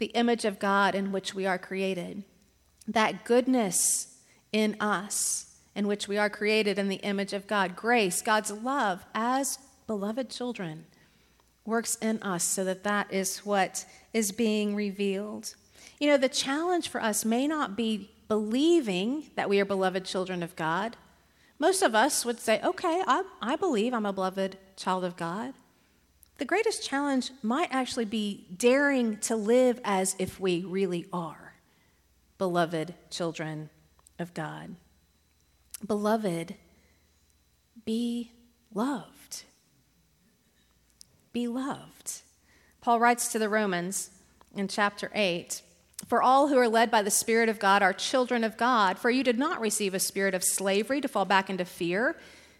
the 0.00 0.06
image 0.06 0.44
of 0.44 0.58
God 0.58 0.96
in 0.96 1.12
which 1.12 1.34
we 1.34 1.46
are 1.46 1.58
created. 1.58 2.24
That 2.88 3.24
goodness 3.24 4.18
in 4.52 4.76
us 4.80 5.46
in 5.74 5.86
which 5.86 6.08
we 6.08 6.18
are 6.18 6.28
created 6.28 6.78
in 6.78 6.88
the 6.88 6.96
image 6.96 7.32
of 7.32 7.46
God. 7.46 7.76
Grace, 7.76 8.22
God's 8.22 8.50
love 8.50 9.06
as 9.14 9.58
beloved 9.86 10.28
children 10.28 10.86
works 11.64 11.96
in 11.96 12.20
us 12.22 12.42
so 12.42 12.64
that 12.64 12.82
that 12.82 13.12
is 13.12 13.38
what 13.38 13.84
is 14.12 14.32
being 14.32 14.74
revealed. 14.74 15.54
You 16.00 16.08
know, 16.08 16.16
the 16.16 16.28
challenge 16.28 16.88
for 16.88 17.00
us 17.00 17.24
may 17.24 17.46
not 17.46 17.76
be 17.76 18.10
believing 18.26 19.30
that 19.36 19.48
we 19.48 19.60
are 19.60 19.64
beloved 19.64 20.04
children 20.04 20.42
of 20.42 20.56
God. 20.56 20.96
Most 21.58 21.82
of 21.82 21.94
us 21.94 22.24
would 22.24 22.40
say, 22.40 22.60
okay, 22.62 23.02
I, 23.06 23.22
I 23.40 23.56
believe 23.56 23.92
I'm 23.92 24.06
a 24.06 24.12
beloved 24.12 24.56
child 24.76 25.04
of 25.04 25.16
God. 25.16 25.52
The 26.40 26.44
greatest 26.44 26.82
challenge 26.82 27.30
might 27.40 27.68
actually 27.70 28.06
be 28.06 28.48
daring 28.56 29.18
to 29.18 29.36
live 29.36 29.80
as 29.84 30.16
if 30.18 30.40
we 30.40 30.64
really 30.64 31.06
are 31.12 31.54
beloved 32.38 32.94
children 33.10 33.70
of 34.18 34.34
God. 34.34 34.74
Beloved, 35.86 36.56
be 37.84 38.32
loved 38.74 39.44
be 41.32 41.46
loved. 41.46 42.22
Paul 42.80 42.98
writes 42.98 43.32
to 43.32 43.38
the 43.38 43.48
Romans 43.48 44.10
in 44.54 44.68
chapter 44.68 45.10
8 45.14 45.62
For 46.06 46.22
all 46.22 46.48
who 46.48 46.56
are 46.58 46.68
led 46.68 46.90
by 46.90 47.02
the 47.02 47.10
Spirit 47.10 47.48
of 47.48 47.58
God 47.58 47.82
are 47.82 47.92
children 47.92 48.42
of 48.42 48.56
God, 48.56 48.98
for 48.98 49.10
you 49.10 49.22
did 49.22 49.38
not 49.38 49.60
receive 49.60 49.94
a 49.94 50.00
spirit 50.00 50.34
of 50.34 50.42
slavery 50.42 51.00
to 51.00 51.08
fall 51.08 51.24
back 51.24 51.50
into 51.50 51.64
fear, 51.64 52.16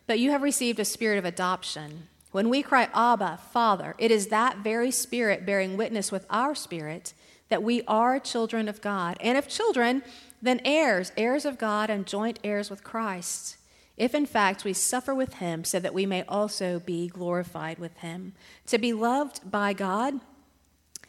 but 0.07 0.19
you 0.19 0.31
have 0.31 0.43
received 0.43 0.79
a 0.79 0.85
spirit 0.85 1.19
of 1.19 1.25
adoption. 1.25 2.09
When 2.33 2.49
we 2.49 2.63
cry, 2.63 2.89
Abba, 2.95 3.41
Father, 3.53 3.95
it 3.99 4.11
is 4.11 4.29
that 4.29 4.59
very 4.59 4.91
Spirit 4.91 5.45
bearing 5.45 5.77
witness 5.77 6.13
with 6.13 6.27
our 6.31 6.55
spirit 6.55 7.13
that 7.49 7.63
we 7.63 7.83
are 7.89 8.21
children 8.21 8.69
of 8.69 8.81
God. 8.81 9.17
And 9.21 9.37
if 9.37 9.49
children, 9.49 10.03
then 10.41 10.61
heirs, 10.65 11.11
heirs 11.17 11.45
of 11.45 11.59
God 11.59 11.91
and 11.91 12.07
joint 12.07 12.39
heirs 12.45 12.71
with 12.71 12.85
Christ 12.85 13.57
if 14.01 14.15
in 14.15 14.25
fact 14.25 14.65
we 14.65 14.73
suffer 14.73 15.15
with 15.15 15.35
him, 15.35 15.63
so 15.63 15.79
that 15.79 15.93
we 15.93 16.07
may 16.07 16.23
also 16.23 16.81
be 16.81 17.07
glorified 17.07 17.79
with 17.79 17.99
him. 17.99 18.33
To 18.69 18.79
be 18.79 18.95
loved 18.95 19.51
by 19.51 19.75
God 19.75 20.15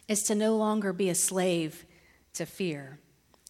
is 0.10 0.24
to 0.24 0.36
no 0.36 0.58
longer 0.58 0.92
be 0.92 1.08
a 1.08 1.16
slave 1.16 1.86
to 2.34 2.46
fear. 2.46 3.00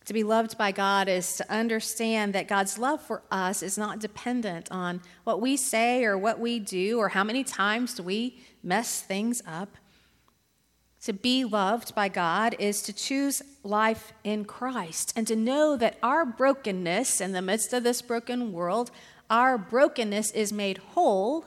To 0.06 0.14
be 0.14 0.24
loved 0.24 0.58
by 0.58 0.72
God 0.72 1.08
is 1.08 1.36
to 1.38 1.52
understand 1.52 2.34
that 2.34 2.48
God's 2.48 2.78
love 2.78 3.02
for 3.02 3.22
us 3.32 3.62
is 3.62 3.78
not 3.78 4.00
dependent 4.00 4.72
on 4.72 5.02
what 5.24 5.40
we 5.40 5.56
say 5.56 6.04
or 6.04 6.18
what 6.18 6.40
we 6.40 6.60
do 6.60 6.98
or 6.98 7.10
how 7.10 7.24
many 7.24 7.44
times 7.44 7.94
do 7.94 8.04
we 8.04 8.40
mess 8.64 9.02
things 9.02 9.42
up. 9.46 9.78
To 11.04 11.14
be 11.14 11.46
loved 11.46 11.96
by 11.96 12.10
God 12.10 12.56
is 12.60 12.82
to 12.84 12.94
choose 12.94 13.42
life 13.64 14.14
in 14.24 14.46
Christ 14.46 15.14
and 15.16 15.26
to 15.28 15.36
know 15.36 15.78
that 15.78 15.98
our 16.04 16.26
brokenness 16.26 17.22
in 17.22 17.32
the 17.32 17.42
midst 17.42 17.74
of 17.74 17.84
this 17.84 18.02
broken 18.02 18.52
world 18.52 18.92
our 19.32 19.58
brokenness 19.58 20.32
is 20.32 20.52
made 20.52 20.78
whole 20.78 21.46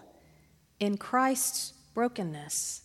in 0.80 0.96
Christ's 0.96 1.74
brokenness. 1.92 2.83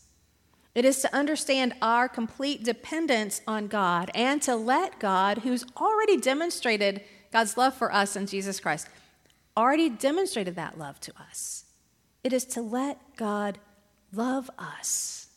It 0.80 0.86
is 0.86 1.02
to 1.02 1.14
understand 1.14 1.74
our 1.82 2.08
complete 2.08 2.64
dependence 2.64 3.42
on 3.46 3.68
God 3.68 4.10
and 4.16 4.42
to 4.44 4.56
let 4.56 4.98
God, 4.98 5.40
who's 5.40 5.66
already 5.76 6.16
demonstrated 6.16 7.02
God's 7.34 7.58
love 7.58 7.74
for 7.74 7.94
us 7.94 8.16
in 8.16 8.28
Jesus 8.28 8.62
Christ, 8.62 8.88
already 9.58 9.90
demonstrated 9.90 10.56
that 10.56 10.80
love 10.80 10.98
to 11.02 11.12
us. 11.20 11.66
It 12.24 12.32
is 12.32 12.46
to 12.46 12.62
let 12.62 12.98
God 13.18 13.58
love 14.14 14.50
us. 14.58 15.28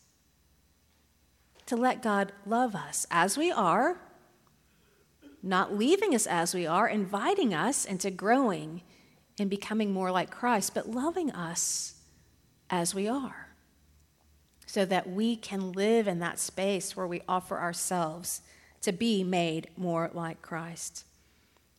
To 1.66 1.74
let 1.74 2.02
God 2.02 2.30
love 2.46 2.76
us 2.76 3.04
as 3.10 3.36
we 3.36 3.50
are, 3.50 4.00
not 5.42 5.76
leaving 5.76 6.14
us 6.14 6.24
as 6.28 6.54
we 6.54 6.68
are, 6.68 6.86
inviting 6.86 7.52
us 7.52 7.84
into 7.84 8.12
growing 8.12 8.82
and 9.40 9.50
becoming 9.50 9.92
more 9.92 10.12
like 10.12 10.30
Christ, 10.30 10.72
but 10.72 10.88
loving 10.88 11.32
us 11.32 11.96
as 12.70 12.94
we 12.94 13.08
are, 13.08 13.41
so 14.72 14.86
that 14.86 15.06
we 15.06 15.36
can 15.36 15.70
live 15.72 16.08
in 16.08 16.18
that 16.20 16.38
space 16.38 16.96
where 16.96 17.06
we 17.06 17.20
offer 17.28 17.60
ourselves 17.60 18.40
to 18.80 18.90
be 18.90 19.22
made 19.22 19.68
more 19.76 20.10
like 20.14 20.40
Christ. 20.40 21.04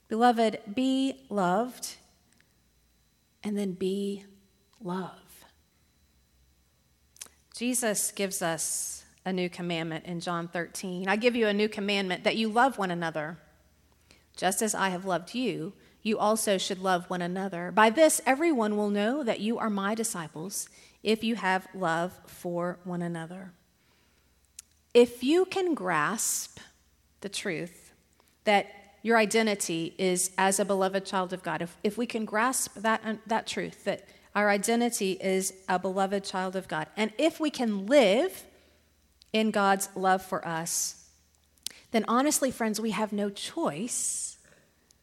Beloved, 0.10 0.60
be 0.76 1.16
loved 1.28 1.96
and 3.44 3.58
then 3.58 3.72
be 3.72 4.26
love. 4.80 5.44
Jesus 7.56 8.12
gives 8.12 8.44
us 8.44 9.06
a 9.26 9.34
new 9.34 9.50
commandment 9.50 10.06
in 10.06 10.20
John 10.20 10.48
13. 10.48 11.08
I 11.08 11.16
give 11.16 11.36
you 11.36 11.48
a 11.48 11.54
new 11.54 11.68
commandment 11.68 12.24
that 12.26 12.36
you 12.36 12.48
love 12.48 12.78
one 12.78 12.92
another. 12.92 13.40
Just 14.38 14.62
as 14.62 14.76
I 14.76 14.90
have 14.90 15.04
loved 15.04 15.34
you, 15.34 15.74
you 16.04 16.20
also 16.20 16.60
should 16.60 16.80
love 16.80 17.10
one 17.10 17.24
another. 17.24 17.72
By 17.72 17.90
this, 17.90 18.22
everyone 18.24 18.78
will 18.78 18.92
know 18.92 19.24
that 19.24 19.40
you 19.40 19.58
are 19.58 19.72
my 19.72 19.96
disciples 19.96 20.70
if 21.04 21.24
you 21.24 21.36
have 21.36 21.68
love 21.76 22.18
for 22.26 22.80
one 22.84 23.02
another. 23.02 23.52
If 24.94 25.24
you 25.24 25.46
can 25.46 25.74
grasp 25.74 26.60
the 27.22 27.30
truth 27.30 27.92
that 28.46 28.68
your 29.02 29.18
identity 29.18 29.94
is 29.98 30.32
as 30.38 30.60
a 30.60 30.66
beloved 30.66 31.06
child 31.06 31.34
of 31.34 31.44
God, 31.44 31.62
if, 31.62 31.78
if 31.84 31.98
we 31.98 32.06
can 32.06 32.26
grasp 32.26 32.76
that, 32.76 33.02
uh, 33.06 33.16
that 33.28 33.46
truth, 33.46 33.84
that 33.84 34.08
our 34.34 34.50
identity 34.50 35.14
is 35.22 35.54
a 35.68 35.78
beloved 35.78 36.24
child 36.24 36.56
of 36.56 36.68
God, 36.68 36.88
and 36.96 37.12
if 37.18 37.40
we 37.40 37.50
can 37.50 37.86
live 37.86 38.44
in 39.34 39.52
God's 39.52 39.90
love 39.96 40.24
for 40.24 40.48
us, 40.48 41.10
then 41.92 42.06
honestly, 42.08 42.50
friends, 42.50 42.80
we 42.80 42.92
have 42.92 43.12
no 43.12 43.30
choice 43.30 44.38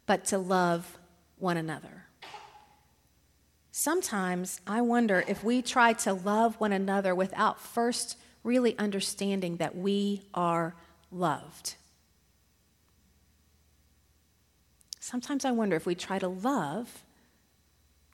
but 0.06 0.24
to 0.26 0.38
love 0.38 0.98
one 1.36 1.56
another. 1.56 1.99
Sometimes 3.80 4.60
I 4.66 4.82
wonder 4.82 5.24
if 5.26 5.42
we 5.42 5.62
try 5.62 5.94
to 5.94 6.12
love 6.12 6.60
one 6.60 6.70
another 6.70 7.14
without 7.14 7.58
first 7.58 8.18
really 8.44 8.76
understanding 8.76 9.56
that 9.56 9.74
we 9.74 10.20
are 10.34 10.74
loved. 11.10 11.76
Sometimes 14.98 15.46
I 15.46 15.52
wonder 15.52 15.76
if 15.76 15.86
we 15.86 15.94
try 15.94 16.18
to 16.18 16.28
love 16.28 17.04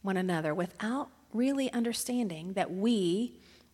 one 0.03 0.17
another 0.17 0.55
without 0.55 1.09
really 1.33 1.73
understanding 1.73 2.53
that 2.53 2.73
we 2.73 3.33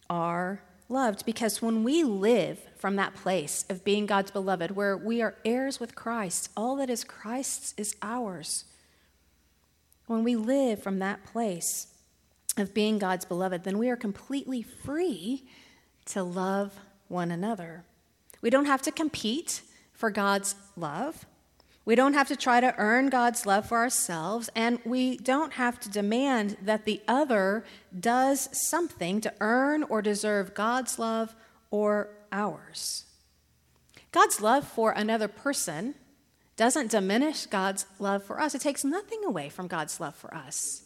are 0.08 0.62
loved 0.88 1.26
because 1.26 1.60
when 1.60 1.84
we 1.84 2.04
live 2.04 2.58
from 2.74 2.96
that 2.96 3.14
place 3.16 3.66
of 3.68 3.84
being 3.84 4.06
God's 4.06 4.30
beloved, 4.30 4.70
where 4.70 4.96
we 4.96 5.20
are 5.20 5.34
heirs 5.44 5.78
with 5.78 5.94
Christ, 5.94 6.48
all 6.56 6.74
that 6.76 6.88
is 6.88 7.04
Christ's 7.04 7.74
is 7.76 7.96
ours. 8.00 8.64
When 10.12 10.24
we 10.24 10.36
live 10.36 10.82
from 10.82 10.98
that 10.98 11.24
place 11.24 11.86
of 12.58 12.74
being 12.74 12.98
God's 12.98 13.24
beloved, 13.24 13.64
then 13.64 13.78
we 13.78 13.88
are 13.88 13.96
completely 13.96 14.60
free 14.60 15.42
to 16.04 16.22
love 16.22 16.78
one 17.08 17.30
another. 17.30 17.86
We 18.42 18.50
don't 18.50 18.66
have 18.66 18.82
to 18.82 18.92
compete 18.92 19.62
for 19.94 20.10
God's 20.10 20.54
love. 20.76 21.24
We 21.86 21.94
don't 21.94 22.12
have 22.12 22.28
to 22.28 22.36
try 22.36 22.60
to 22.60 22.74
earn 22.76 23.08
God's 23.08 23.46
love 23.46 23.66
for 23.66 23.78
ourselves, 23.78 24.50
and 24.54 24.80
we 24.84 25.16
don't 25.16 25.54
have 25.54 25.80
to 25.80 25.88
demand 25.88 26.58
that 26.60 26.84
the 26.84 27.00
other 27.08 27.64
does 27.98 28.50
something 28.52 29.18
to 29.22 29.32
earn 29.40 29.82
or 29.82 30.02
deserve 30.02 30.52
God's 30.52 30.98
love 30.98 31.34
or 31.70 32.10
ours. 32.30 33.06
God's 34.10 34.42
love 34.42 34.68
for 34.68 34.90
another 34.90 35.26
person 35.26 35.94
doesn't 36.62 36.92
diminish 36.92 37.46
God's 37.46 37.86
love 37.98 38.22
for 38.22 38.40
us, 38.40 38.54
it 38.54 38.60
takes 38.60 38.84
nothing 38.84 39.24
away 39.24 39.48
from 39.48 39.66
God's 39.66 39.98
love 39.98 40.14
for 40.14 40.32
us. 40.32 40.84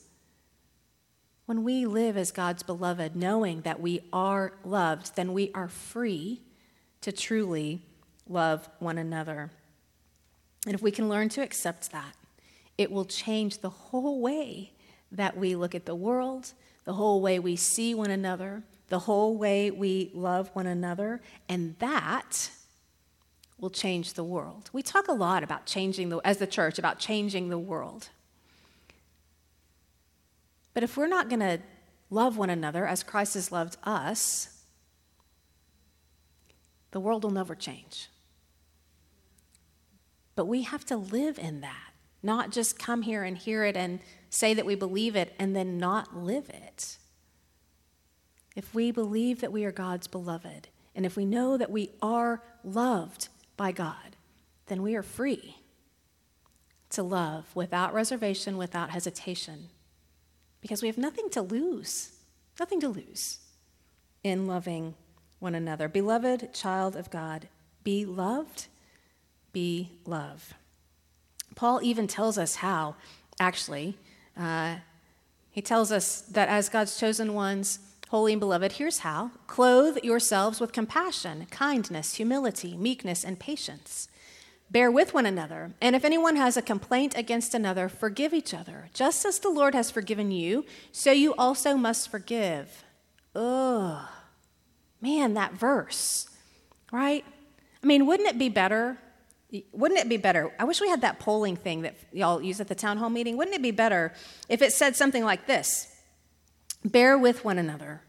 When 1.44 1.64
we 1.64 1.84
live 1.84 2.16
as 2.16 2.30
God's 2.30 2.62
beloved, 2.62 3.14
knowing 3.14 3.60
that 3.60 3.78
we 3.78 4.00
are 4.10 4.54
loved, 4.64 5.16
then 5.16 5.34
we 5.34 5.50
are 5.52 5.68
free 5.68 6.40
to 7.02 7.12
truly 7.12 7.82
love 8.26 8.70
one 8.78 8.96
another. 8.96 9.50
And 10.64 10.74
if 10.74 10.80
we 10.80 10.90
can 10.90 11.10
learn 11.10 11.28
to 11.28 11.42
accept 11.42 11.92
that, 11.92 12.14
it 12.78 12.90
will 12.90 13.04
change 13.04 13.58
the 13.58 13.68
whole 13.68 14.22
way 14.22 14.72
that 15.12 15.36
we 15.36 15.56
look 15.56 15.74
at 15.74 15.84
the 15.84 15.94
world, 15.94 16.54
the 16.86 16.94
whole 16.94 17.20
way 17.20 17.38
we 17.38 17.54
see 17.54 17.94
one 17.94 18.10
another, 18.10 18.62
the 18.88 19.00
whole 19.00 19.36
way 19.36 19.70
we 19.70 20.10
love 20.14 20.48
one 20.54 20.66
another, 20.66 21.20
and 21.50 21.76
that 21.80 22.48
will 23.58 23.70
change 23.70 24.12
the 24.12 24.24
world. 24.24 24.70
We 24.72 24.82
talk 24.82 25.08
a 25.08 25.12
lot 25.12 25.42
about 25.42 25.66
changing 25.66 26.10
the 26.10 26.18
as 26.18 26.38
the 26.38 26.46
church 26.46 26.78
about 26.78 26.98
changing 26.98 27.48
the 27.48 27.58
world. 27.58 28.10
But 30.74 30.82
if 30.82 30.96
we're 30.96 31.06
not 31.06 31.30
going 31.30 31.40
to 31.40 31.60
love 32.10 32.36
one 32.36 32.50
another 32.50 32.86
as 32.86 33.02
Christ 33.02 33.34
has 33.34 33.50
loved 33.50 33.78
us, 33.82 34.62
the 36.90 37.00
world 37.00 37.24
will 37.24 37.30
never 37.30 37.54
change. 37.54 38.08
But 40.34 40.46
we 40.46 40.62
have 40.62 40.84
to 40.86 40.96
live 40.98 41.38
in 41.38 41.62
that, 41.62 41.92
not 42.22 42.52
just 42.52 42.78
come 42.78 43.02
here 43.02 43.22
and 43.22 43.38
hear 43.38 43.64
it 43.64 43.74
and 43.74 44.00
say 44.28 44.52
that 44.52 44.66
we 44.66 44.74
believe 44.74 45.16
it 45.16 45.34
and 45.38 45.56
then 45.56 45.78
not 45.78 46.14
live 46.14 46.50
it. 46.50 46.98
If 48.54 48.74
we 48.74 48.90
believe 48.90 49.40
that 49.40 49.52
we 49.52 49.64
are 49.64 49.72
God's 49.72 50.06
beloved, 50.06 50.68
and 50.94 51.06
if 51.06 51.16
we 51.16 51.24
know 51.24 51.56
that 51.56 51.70
we 51.70 51.92
are 52.02 52.42
loved 52.62 53.28
by 53.56 53.72
God, 53.72 54.16
then 54.66 54.82
we 54.82 54.94
are 54.96 55.02
free 55.02 55.56
to 56.90 57.02
love 57.02 57.54
without 57.54 57.94
reservation, 57.94 58.56
without 58.56 58.90
hesitation 58.90 59.68
because 60.66 60.82
we 60.82 60.88
have 60.88 60.98
nothing 60.98 61.30
to 61.30 61.42
lose, 61.42 62.10
nothing 62.58 62.80
to 62.80 62.88
lose 62.88 63.38
in 64.24 64.48
loving 64.48 64.94
one 65.38 65.54
another. 65.54 65.88
Beloved 65.88 66.52
child 66.52 66.96
of 66.96 67.08
God, 67.08 67.46
be 67.84 68.04
loved, 68.04 68.66
be 69.52 69.90
love. 70.04 70.54
Paul 71.54 71.80
even 71.84 72.08
tells 72.08 72.36
us 72.36 72.56
how, 72.56 72.96
actually. 73.38 73.96
Uh, 74.36 74.78
he 75.52 75.62
tells 75.62 75.92
us 75.92 76.22
that 76.22 76.48
as 76.48 76.68
God's 76.68 76.98
chosen 76.98 77.32
ones, 77.32 77.78
holy 78.08 78.32
and 78.32 78.40
beloved, 78.40 78.72
here's 78.72 79.00
how 79.00 79.30
clothe 79.46 79.98
yourselves 79.98 80.60
with 80.60 80.72
compassion, 80.72 81.46
kindness, 81.50 82.14
humility, 82.14 82.76
meekness, 82.76 83.24
and 83.24 83.38
patience. 83.38 84.08
Bear 84.70 84.90
with 84.90 85.14
one 85.14 85.26
another, 85.26 85.72
and 85.80 85.94
if 85.94 86.04
anyone 86.04 86.34
has 86.36 86.56
a 86.56 86.62
complaint 86.62 87.16
against 87.16 87.54
another, 87.54 87.88
forgive 87.88 88.34
each 88.34 88.52
other. 88.52 88.88
Just 88.92 89.24
as 89.24 89.38
the 89.38 89.48
Lord 89.48 89.74
has 89.74 89.92
forgiven 89.92 90.32
you, 90.32 90.64
so 90.90 91.12
you 91.12 91.34
also 91.34 91.76
must 91.76 92.10
forgive. 92.10 92.84
Ugh. 93.36 94.08
Man, 95.00 95.34
that 95.34 95.52
verse, 95.52 96.28
right? 96.90 97.24
I 97.82 97.86
mean, 97.86 98.06
wouldn't 98.06 98.28
it 98.28 98.38
be 98.38 98.48
better? 98.48 98.98
Wouldn't 99.70 100.00
it 100.00 100.08
be 100.08 100.16
better? 100.16 100.52
I 100.58 100.64
wish 100.64 100.80
we 100.80 100.88
had 100.88 101.02
that 101.02 101.20
polling 101.20 101.54
thing 101.54 101.82
that 101.82 101.94
y'all 102.12 102.42
use 102.42 102.60
at 102.60 102.66
the 102.66 102.74
town 102.74 102.96
hall 102.96 103.10
meeting. 103.10 103.36
Wouldn't 103.36 103.54
it 103.54 103.62
be 103.62 103.70
better 103.70 104.12
if 104.48 104.62
it 104.62 104.72
said 104.72 104.96
something 104.96 105.22
like 105.22 105.46
this 105.46 105.95
Bear 106.86 107.18
with 107.18 107.44
one 107.44 107.58
another, 107.58 108.00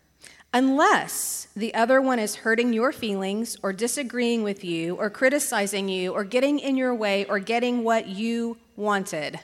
unless 0.53 1.47
the 1.55 1.73
other 1.73 1.99
one 1.99 2.19
is 2.19 2.35
hurting 2.35 2.73
your 2.73 2.91
feelings 2.91 3.57
or 3.63 3.73
disagreeing 3.73 4.43
with 4.43 4.63
you 4.63 4.93
or 4.95 5.09
criticizing 5.09 5.89
you 5.89 6.13
or 6.13 6.23
getting 6.23 6.59
in 6.59 6.77
your 6.77 6.93
way 6.93 7.25
or 7.25 7.39
getting 7.39 7.83
what 7.83 8.07
you 8.07 8.57
wanted. 8.75 9.39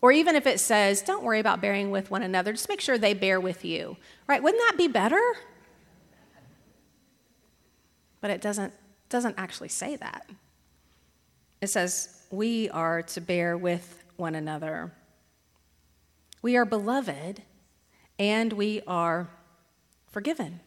Or 0.00 0.10
even 0.10 0.34
if 0.34 0.48
it 0.48 0.58
says, 0.58 1.02
don't 1.02 1.22
worry 1.22 1.38
about 1.38 1.60
bearing 1.60 1.92
with 1.92 2.10
one 2.10 2.24
another, 2.24 2.50
just 2.52 2.68
make 2.68 2.80
sure 2.80 2.98
they 2.98 3.14
bear 3.14 3.38
with 3.38 3.64
you. 3.64 3.96
Right? 4.26 4.42
Wouldn't 4.42 4.60
that 4.68 4.76
be 4.76 4.88
better? 4.88 5.22
But 8.20 8.32
it 8.32 8.40
doesn't, 8.40 8.72
doesn't 9.08 9.36
actually 9.38 9.68
say 9.68 9.94
that. 9.94 10.28
It 11.60 11.68
says, 11.68 12.24
we 12.32 12.68
are 12.70 13.02
to 13.02 13.20
bear 13.20 13.56
with 13.56 14.02
one 14.16 14.34
another. 14.34 14.92
We 16.40 16.56
are 16.56 16.64
beloved 16.64 17.42
and 18.18 18.52
we 18.52 18.82
are 18.86 19.28
forgiven. 20.10 20.60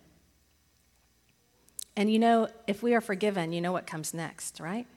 And 1.95 2.12
you 2.12 2.19
know, 2.19 2.47
if 2.67 2.84
we 2.84 2.93
are 2.93 3.01
forgiven, 3.01 3.53
you 3.53 3.62
know 3.62 3.71
what 3.71 3.88
comes 3.88 4.13
next, 4.13 4.60
right? 4.60 4.88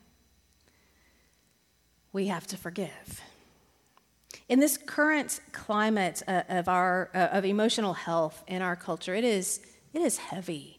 We 2.12 2.26
have 2.26 2.46
to 2.48 2.56
forgive. 2.56 3.22
In 4.48 4.60
this 4.60 4.76
current 4.78 5.40
climate 5.52 6.22
uh, 6.26 6.42
of, 6.48 6.68
our, 6.68 7.10
uh, 7.14 7.28
of 7.32 7.44
emotional 7.44 7.94
health 7.94 8.42
in 8.46 8.62
our 8.62 8.76
culture, 8.76 9.14
it 9.14 9.24
is, 9.24 9.60
it 9.92 10.00
is 10.00 10.16
heavy 10.18 10.78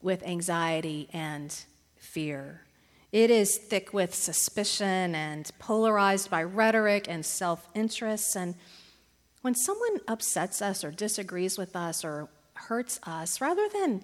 with 0.00 0.22
anxiety 0.22 1.08
and 1.12 1.54
fear. 1.96 2.62
It 3.10 3.30
is 3.30 3.56
thick 3.56 3.92
with 3.92 4.14
suspicion 4.14 5.14
and 5.14 5.50
polarized 5.58 6.30
by 6.30 6.42
rhetoric 6.42 7.06
and 7.08 7.24
self 7.24 7.66
interest. 7.74 8.36
And 8.36 8.54
when 9.42 9.54
someone 9.54 10.00
upsets 10.08 10.60
us 10.60 10.84
or 10.84 10.90
disagrees 10.90 11.58
with 11.58 11.76
us 11.76 12.04
or 12.04 12.28
hurts 12.54 12.98
us, 13.04 13.40
rather 13.40 13.68
than 13.68 14.02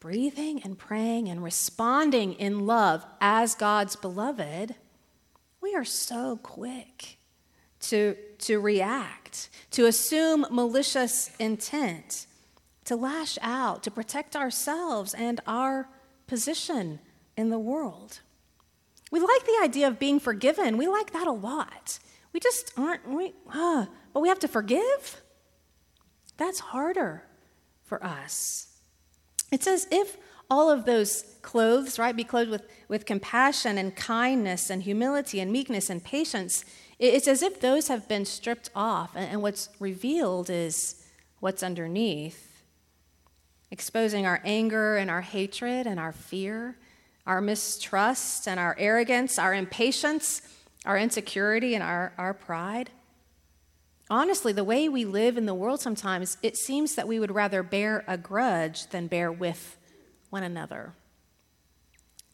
breathing 0.00 0.62
and 0.62 0.78
praying 0.78 1.28
and 1.28 1.42
responding 1.42 2.34
in 2.34 2.66
love 2.66 3.04
as 3.20 3.54
God's 3.54 3.96
beloved, 3.96 4.74
we 5.60 5.74
are 5.74 5.84
so 5.84 6.38
quick 6.42 7.18
to, 7.80 8.16
to 8.38 8.60
react, 8.60 9.48
to 9.72 9.86
assume 9.86 10.46
malicious 10.50 11.30
intent, 11.38 12.26
to 12.84 12.96
lash 12.96 13.38
out, 13.42 13.82
to 13.82 13.90
protect 13.90 14.36
ourselves 14.36 15.14
and 15.14 15.40
our 15.46 15.88
position 16.26 17.00
in 17.36 17.50
the 17.50 17.58
world. 17.58 18.20
We 19.10 19.20
like 19.20 19.44
the 19.44 19.58
idea 19.62 19.88
of 19.88 19.98
being 19.98 20.20
forgiven. 20.20 20.76
We 20.76 20.86
like 20.86 21.12
that 21.12 21.26
a 21.26 21.32
lot. 21.32 21.98
We 22.32 22.40
just 22.40 22.72
aren't, 22.76 23.08
we, 23.08 23.32
uh, 23.52 23.86
but 24.18 24.22
we 24.22 24.28
have 24.30 24.40
to 24.40 24.48
forgive? 24.48 25.22
That's 26.38 26.58
harder 26.58 27.22
for 27.84 28.02
us. 28.02 28.66
It 29.52 29.62
says, 29.62 29.86
if 29.92 30.16
all 30.50 30.72
of 30.72 30.86
those 30.86 31.36
clothes, 31.42 32.00
right, 32.00 32.16
be 32.16 32.24
clothed 32.24 32.50
with, 32.50 32.68
with 32.88 33.06
compassion 33.06 33.78
and 33.78 33.94
kindness 33.94 34.70
and 34.70 34.82
humility 34.82 35.38
and 35.38 35.52
meekness 35.52 35.88
and 35.88 36.02
patience. 36.02 36.64
It's 36.98 37.28
as 37.28 37.44
if 37.44 37.60
those 37.60 37.86
have 37.86 38.08
been 38.08 38.24
stripped 38.24 38.70
off, 38.74 39.14
and, 39.14 39.30
and 39.30 39.40
what's 39.40 39.68
revealed 39.78 40.50
is 40.50 41.06
what's 41.38 41.62
underneath, 41.62 42.64
exposing 43.70 44.26
our 44.26 44.40
anger 44.44 44.96
and 44.96 45.12
our 45.12 45.20
hatred 45.20 45.86
and 45.86 46.00
our 46.00 46.12
fear, 46.12 46.76
our 47.24 47.40
mistrust 47.40 48.48
and 48.48 48.58
our 48.58 48.74
arrogance, 48.80 49.38
our 49.38 49.54
impatience, 49.54 50.42
our 50.84 50.98
insecurity 50.98 51.76
and 51.76 51.84
our, 51.84 52.12
our 52.18 52.34
pride 52.34 52.90
honestly, 54.10 54.52
the 54.52 54.64
way 54.64 54.88
we 54.88 55.04
live 55.04 55.36
in 55.36 55.46
the 55.46 55.54
world 55.54 55.80
sometimes, 55.80 56.36
it 56.42 56.56
seems 56.56 56.94
that 56.94 57.08
we 57.08 57.20
would 57.20 57.34
rather 57.34 57.62
bear 57.62 58.04
a 58.06 58.16
grudge 58.16 58.88
than 58.88 59.06
bear 59.06 59.30
with 59.30 59.76
one 60.30 60.42
another. 60.42 60.94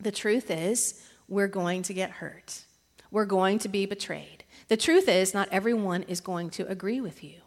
The 0.01 0.13
truth 0.13 0.51
is, 0.51 1.03
we're 1.29 1.49
going 1.49 1.83
to 1.85 1.95
get 1.95 2.11
hurt. 2.11 2.65
We're 3.11 3.25
going 3.25 3.59
to 3.61 3.69
be 3.69 3.87
betrayed. 3.87 4.45
The 4.69 4.77
truth 4.77 5.09
is, 5.09 5.35
not 5.35 5.49
everyone 5.51 6.03
is 6.05 6.21
going 6.21 6.51
to 6.51 6.69
agree 6.69 7.01
with 7.01 7.23
you. 7.23 7.41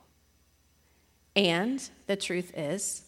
And 1.36 1.88
the 2.08 2.16
truth 2.16 2.52
is, 2.56 3.04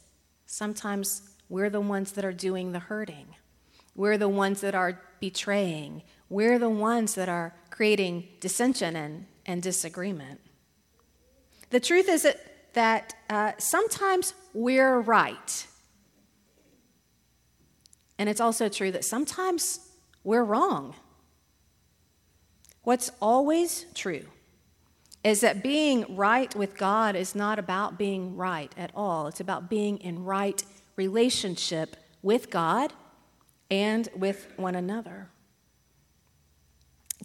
sometimes 0.45 1.21
we're 1.47 1.69
the 1.69 1.82
ones 1.82 2.12
that 2.12 2.25
are 2.25 2.34
doing 2.34 2.71
the 2.71 2.79
hurting. 2.79 3.36
We're 3.95 4.17
the 4.17 4.29
ones 4.29 4.62
that 4.62 4.75
are 4.75 5.01
betraying. 5.19 6.03
We're 6.29 6.60
the 6.60 6.69
ones 6.69 7.15
that 7.15 7.27
are 7.27 7.55
creating 7.71 8.27
dissension 8.39 8.95
and, 8.95 9.25
and 9.45 9.63
disagreement. 9.63 10.39
The 11.69 11.79
truth 11.79 12.10
is 12.10 12.23
that, 12.23 12.73
that 12.73 13.13
uh, 13.29 13.51
sometimes 13.58 14.34
we're 14.53 14.99
right. 14.99 15.67
And 18.17 18.27
it's 18.27 18.41
also 18.41 18.69
true 18.69 18.91
that 18.91 19.05
sometimes 19.05 19.79
we're 20.23 20.43
wrong. 20.43 20.95
What's 22.84 23.12
always 23.21 23.86
true 23.93 24.25
is 25.23 25.41
that 25.41 25.62
being 25.62 26.15
right 26.15 26.53
with 26.55 26.77
God 26.77 27.15
is 27.15 27.36
not 27.36 27.60
about 27.60 27.97
being 27.97 28.36
right 28.36 28.73
at 28.77 28.91
all. 28.95 29.27
It's 29.27 29.39
about 29.39 29.69
being 29.69 29.97
in 29.97 30.23
right 30.23 30.63
relationship 30.95 31.97
with 32.21 32.49
God 32.49 32.93
and 33.69 34.10
with 34.15 34.47
one 34.55 34.75
another. 34.75 35.29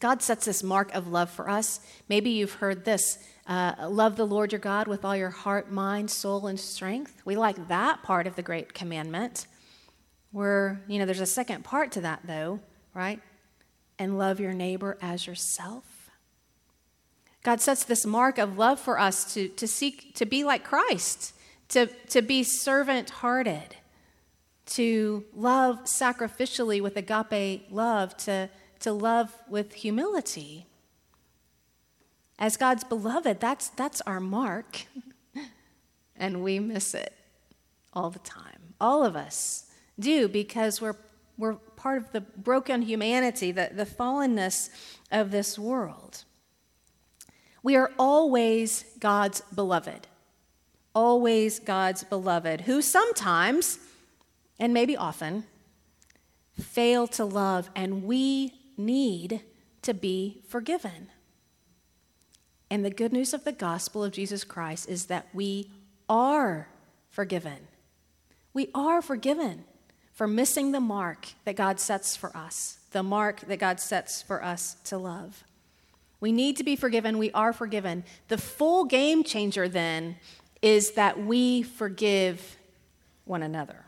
God 0.00 0.22
sets 0.22 0.44
this 0.44 0.62
mark 0.62 0.92
of 0.94 1.08
love 1.08 1.30
for 1.30 1.48
us. 1.48 1.80
Maybe 2.08 2.30
you've 2.30 2.54
heard 2.54 2.84
this 2.84 3.18
uh, 3.46 3.74
love 3.88 4.16
the 4.16 4.26
Lord 4.26 4.52
your 4.52 4.58
God 4.58 4.88
with 4.88 5.04
all 5.04 5.16
your 5.16 5.30
heart, 5.30 5.70
mind, 5.70 6.10
soul, 6.10 6.46
and 6.46 6.58
strength. 6.58 7.20
We 7.24 7.36
like 7.36 7.68
that 7.68 8.02
part 8.02 8.26
of 8.26 8.36
the 8.36 8.42
great 8.42 8.72
commandment. 8.72 9.46
Where, 10.32 10.82
you 10.88 10.98
know, 10.98 11.04
there's 11.04 11.20
a 11.20 11.26
second 11.26 11.62
part 11.62 11.92
to 11.92 12.00
that, 12.00 12.20
though, 12.24 12.60
right? 12.94 13.20
And 13.98 14.18
love 14.18 14.40
your 14.40 14.52
neighbor 14.52 14.98
as 15.00 15.26
yourself. 15.26 16.10
God 17.44 17.60
sets 17.60 17.84
this 17.84 18.06
mark 18.06 18.38
of 18.38 18.56
love 18.56 18.80
for 18.80 18.98
us 18.98 19.34
to, 19.34 19.48
to 19.48 19.68
seek 19.68 20.14
to 20.14 20.24
be 20.24 20.42
like 20.44 20.64
Christ, 20.64 21.34
to, 21.68 21.86
to 22.08 22.22
be 22.22 22.42
servant 22.42 23.10
hearted, 23.10 23.76
to 24.66 25.24
love 25.34 25.84
sacrificially 25.84 26.80
with 26.80 26.96
agape 26.96 27.66
love, 27.70 28.16
to, 28.18 28.48
to 28.80 28.92
love 28.92 29.36
with 29.48 29.74
humility. 29.74 30.66
As 32.44 32.58
God's 32.58 32.84
beloved, 32.84 33.40
that's, 33.40 33.68
that's 33.68 34.02
our 34.02 34.20
mark. 34.20 34.82
and 36.14 36.44
we 36.44 36.58
miss 36.58 36.92
it 36.92 37.14
all 37.94 38.10
the 38.10 38.18
time. 38.18 38.74
All 38.78 39.02
of 39.02 39.16
us 39.16 39.70
do 39.98 40.28
because 40.28 40.78
we're, 40.78 40.96
we're 41.38 41.54
part 41.54 42.02
of 42.02 42.12
the 42.12 42.20
broken 42.20 42.82
humanity, 42.82 43.50
the, 43.50 43.70
the 43.72 43.86
fallenness 43.86 44.68
of 45.10 45.30
this 45.30 45.58
world. 45.58 46.24
We 47.62 47.76
are 47.76 47.90
always 47.98 48.84
God's 49.00 49.40
beloved. 49.54 50.06
Always 50.94 51.60
God's 51.60 52.04
beloved, 52.04 52.60
who 52.60 52.82
sometimes, 52.82 53.78
and 54.60 54.74
maybe 54.74 54.98
often, 54.98 55.44
fail 56.60 57.06
to 57.06 57.24
love, 57.24 57.70
and 57.74 58.02
we 58.02 58.52
need 58.76 59.40
to 59.80 59.94
be 59.94 60.42
forgiven. 60.46 61.08
And 62.74 62.84
the 62.84 62.90
good 62.90 63.12
news 63.12 63.32
of 63.32 63.44
the 63.44 63.52
gospel 63.52 64.02
of 64.02 64.10
Jesus 64.10 64.42
Christ 64.42 64.88
is 64.88 65.06
that 65.06 65.28
we 65.32 65.70
are 66.08 66.66
forgiven. 67.08 67.68
We 68.52 68.68
are 68.74 69.00
forgiven 69.00 69.62
for 70.12 70.26
missing 70.26 70.72
the 70.72 70.80
mark 70.80 71.28
that 71.44 71.54
God 71.54 71.78
sets 71.78 72.16
for 72.16 72.36
us, 72.36 72.80
the 72.90 73.04
mark 73.04 73.42
that 73.42 73.60
God 73.60 73.78
sets 73.78 74.22
for 74.22 74.42
us 74.42 74.74
to 74.86 74.98
love. 74.98 75.44
We 76.18 76.32
need 76.32 76.56
to 76.56 76.64
be 76.64 76.74
forgiven. 76.74 77.16
We 77.16 77.30
are 77.30 77.52
forgiven. 77.52 78.02
The 78.26 78.38
full 78.38 78.86
game 78.86 79.22
changer 79.22 79.68
then 79.68 80.16
is 80.60 80.94
that 80.94 81.24
we 81.24 81.62
forgive 81.62 82.56
one 83.24 83.44
another. 83.44 83.83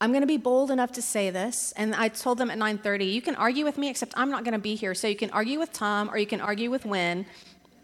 I'm 0.00 0.12
going 0.12 0.22
to 0.22 0.26
be 0.26 0.38
bold 0.38 0.70
enough 0.70 0.92
to 0.92 1.02
say 1.02 1.28
this, 1.30 1.72
and 1.76 1.94
I 1.94 2.08
told 2.08 2.38
them 2.38 2.50
at 2.50 2.58
9:30, 2.58 3.12
you 3.12 3.20
can 3.20 3.34
argue 3.34 3.64
with 3.64 3.76
me, 3.76 3.90
except 3.90 4.14
I'm 4.16 4.30
not 4.30 4.44
going 4.44 4.54
to 4.54 4.58
be 4.58 4.74
here. 4.74 4.94
So 4.94 5.08
you 5.08 5.16
can 5.16 5.30
argue 5.30 5.58
with 5.58 5.72
Tom, 5.72 6.08
or 6.10 6.16
you 6.16 6.26
can 6.26 6.40
argue 6.40 6.70
with 6.70 6.86
Win, 6.86 7.26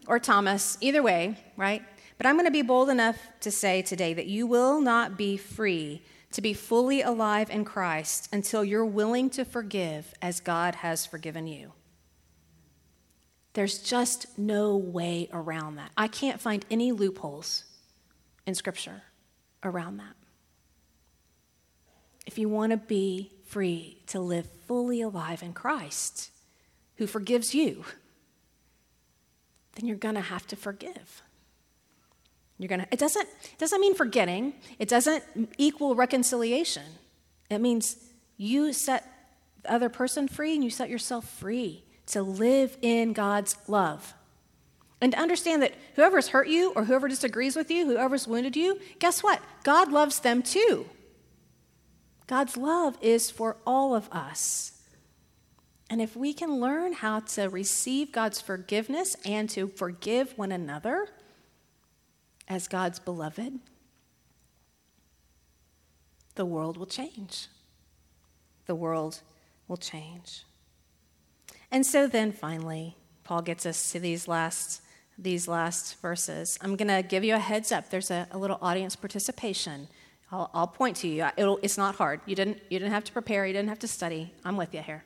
or 0.07 0.19
Thomas. 0.19 0.79
Either 0.81 1.03
way, 1.03 1.37
right? 1.57 1.83
But 2.17 2.27
I'm 2.27 2.37
going 2.37 2.47
to 2.47 2.51
be 2.51 2.63
bold 2.63 2.89
enough 2.89 3.19
to 3.41 3.51
say 3.51 3.83
today 3.83 4.15
that 4.15 4.27
you 4.27 4.47
will 4.47 4.81
not 4.81 5.19
be 5.19 5.37
free 5.37 6.03
to 6.33 6.41
be 6.43 6.55
fully 6.55 7.03
alive 7.03 7.51
in 7.51 7.65
Christ 7.65 8.29
until 8.33 8.65
you're 8.65 8.85
willing 8.85 9.31
to 9.31 9.45
forgive 9.45 10.15
as 10.21 10.41
God 10.41 10.77
has 10.77 11.07
forgiven 11.07 11.47
you. 11.47 11.73
There's 13.53 13.79
just 13.79 14.39
no 14.39 14.77
way 14.77 15.29
around 15.33 15.77
that. 15.77 15.91
I 15.97 16.09
can't 16.09 16.41
find 16.41 16.65
any 16.71 16.93
loopholes 16.93 17.65
in 18.47 18.55
Scripture 18.55 19.03
around 19.63 19.97
that. 19.99 20.15
If 22.27 22.39
you 22.39 22.49
want 22.49 22.73
to 22.73 22.77
be 22.77 23.31
free 23.47 23.99
to 24.09 24.21
live 24.21 24.47
fully 24.67 25.01
alive 25.01 25.43
in 25.43 25.53
Christ, 25.53 26.31
who 26.97 27.07
forgives 27.07 27.55
you, 27.55 27.85
then 29.75 29.87
you're 29.87 29.97
going 29.97 30.17
to 30.17 30.21
have 30.21 30.47
to 30.49 30.57
forgive. 30.57 31.23
You're 32.59 32.69
gonna, 32.69 32.87
it 32.91 32.99
doesn't, 32.99 33.29
it 33.29 33.59
doesn't 33.59 33.81
mean 33.81 33.95
forgetting, 33.95 34.55
it 34.79 34.89
doesn't 34.89 35.23
equal 35.59 35.95
reconciliation. 35.95 36.85
It 37.51 37.61
means 37.61 37.97
you 38.39 38.73
set 38.73 39.05
the 39.63 39.73
other 39.73 39.89
person 39.89 40.27
free 40.27 40.55
and 40.55 40.65
you 40.65 40.71
set 40.71 40.89
yourself 40.89 41.29
free 41.29 41.85
to 42.07 42.23
live 42.23 42.77
in 42.81 43.13
God's 43.13 43.57
love. 43.69 44.15
And 45.01 45.13
to 45.13 45.19
understand 45.19 45.63
that 45.63 45.75
whoever's 45.97 46.29
hurt 46.29 46.49
you 46.49 46.73
or 46.75 46.85
whoever 46.85 47.09
disagrees 47.09 47.57
with 47.57 47.71
you, 47.71 47.85
whoever's 47.87 48.27
wounded 48.27 48.57
you, 48.57 48.81
guess 48.99 49.23
what? 49.23 49.43
God 49.63 49.93
loves 49.93 50.21
them 50.21 50.43
too. 50.43 50.87
God's 52.27 52.57
love 52.57 52.97
is 53.01 53.31
for 53.31 53.57
all 53.67 53.95
of 53.95 54.09
us. 54.11 54.73
And 55.89 56.03
if 56.03 56.17
we 56.17 56.33
can 56.33 56.61
learn 56.61 56.93
how 56.93 57.21
to 57.21 57.49
receive 57.49 58.11
God's 58.11 58.41
forgiveness 58.41 59.17
and 59.25 59.49
to 59.51 59.69
forgive 59.69 60.37
one 60.37 60.51
another, 60.51 61.09
as 62.49 62.69
God's 62.69 62.99
beloved, 62.99 63.59
the 66.35 66.45
world 66.45 66.77
will 66.77 66.87
change. 66.87 67.47
The 68.67 68.75
world 68.75 69.21
will 69.69 69.77
change. 69.77 70.45
And 71.71 71.85
so 71.85 72.07
then 72.07 72.33
finally, 72.33 72.97
Paul 73.25 73.43
gets 73.43 73.67
us 73.67 73.93
to 73.93 74.01
these 74.01 74.29
last 74.29 74.83
these 75.19 75.49
last 75.49 75.99
verses. 76.03 76.59
I'm 76.61 76.77
going 76.77 76.89
to 76.89 77.03
give 77.03 77.25
you 77.25 77.35
a 77.35 77.39
heads 77.39 77.73
up. 77.73 77.89
There's 77.89 78.11
a, 78.11 78.29
a 78.33 78.37
little 78.37 78.59
audience 78.61 78.95
participation. 78.97 79.89
I'll, 80.33 80.51
I'll 80.53 80.67
point 80.67 80.97
to 80.99 81.09
you. 81.09 81.27
It'll, 81.37 81.59
it's 81.63 81.79
not 81.79 81.97
hard. 81.97 82.21
You 82.27 82.35
didn't, 82.35 82.59
you 82.69 82.79
didn't 82.79 82.93
have 82.93 83.05
to 83.05 83.13
prepare, 83.13 83.47
you 83.47 83.53
didn't 83.53 83.69
have 83.69 83.79
to 83.81 83.89
study. 83.89 84.33
I'm 84.45 84.57
with 84.57 84.75
you 84.75 84.83
here. 84.83 85.05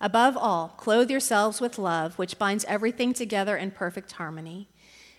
Above 0.00 0.36
all, 0.36 0.74
clothe 0.76 1.10
yourselves 1.10 1.60
with 1.60 1.78
love, 1.78 2.18
which 2.18 2.38
binds 2.38 2.64
everything 2.66 3.14
together 3.14 3.56
in 3.56 3.70
perfect 3.70 4.12
harmony. 4.12 4.68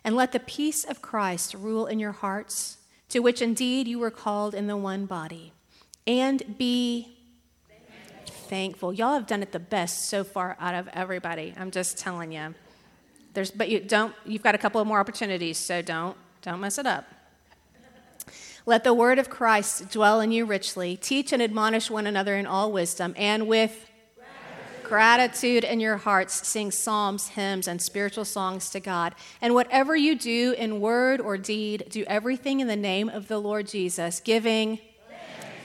And 0.04 0.15
let 0.15 0.32
the 0.32 0.39
peace 0.39 0.84
of 0.84 1.02
Christ 1.02 1.54
rule 1.54 1.88
in 1.88 2.00
your 2.00 2.12
hearts, 2.12 2.78
to 3.10 3.20
which 3.20 3.41
indeed 3.41 3.88
you 3.88 4.00
were 4.00 4.12
called 4.12 4.54
in 4.54 4.67
the 4.67 4.78
one 4.78 5.06
body. 5.06 5.52
And 6.06 6.58
be 6.58 7.17
thankful. 7.67 8.36
thankful. 8.48 8.93
Y'all 8.93 9.13
have 9.13 9.28
done 9.28 9.41
it 9.41 9.52
the 9.52 9.60
best 9.60 10.06
so 10.10 10.24
far 10.24 10.56
out 10.60 10.76
of 10.76 10.88
everybody. 10.93 11.54
I'm 11.58 11.72
just 11.72 11.98
telling 11.98 12.32
you. 12.32 12.54
There's, 13.34 13.52
but 13.52 13.70
you 13.70 13.80
don't. 13.80 14.15
You've 14.26 14.43
got 14.43 14.56
a 14.56 14.58
couple 14.58 14.80
of 14.80 14.88
more 14.88 15.00
opportunities, 15.00 15.58
so 15.58 15.82
don't 15.82 16.15
don't 16.41 16.62
mess 16.62 16.78
it 16.78 16.86
up. 16.86 17.06
Let 18.67 18.84
the 18.84 18.93
word 18.93 19.17
of 19.17 19.30
Christ 19.30 19.91
dwell 19.91 20.19
in 20.19 20.34
you 20.34 20.43
richly. 20.43 20.97
Teach 20.97 21.32
and 21.32 21.41
admonish 21.41 21.89
one 21.89 22.06
another 22.06 22.36
in 22.36 22.45
all 22.45 22.69
wisdom, 22.69 23.13
and 23.15 23.47
with 23.47 23.89
gratitude 24.84 25.63
in 25.63 25.80
your 25.80 25.95
hearts, 25.95 26.45
sing 26.45 26.71
psalms, 26.71 27.30
hymns, 27.30 27.69
and 27.69 27.82
spiritual 27.82 28.25
songs 28.25 28.69
to 28.71 28.82
God. 28.82 29.15
And 29.41 29.53
whatever 29.53 29.95
you 29.95 30.15
do 30.15 30.53
in 30.58 30.82
word 30.82 31.21
or 31.21 31.38
deed, 31.38 31.86
do 31.89 32.03
everything 32.08 32.60
in 32.60 32.67
the 32.67 32.75
name 32.75 33.08
of 33.08 33.30
the 33.30 33.39
Lord 33.39 33.69
Jesus, 33.69 34.19
giving 34.19 34.80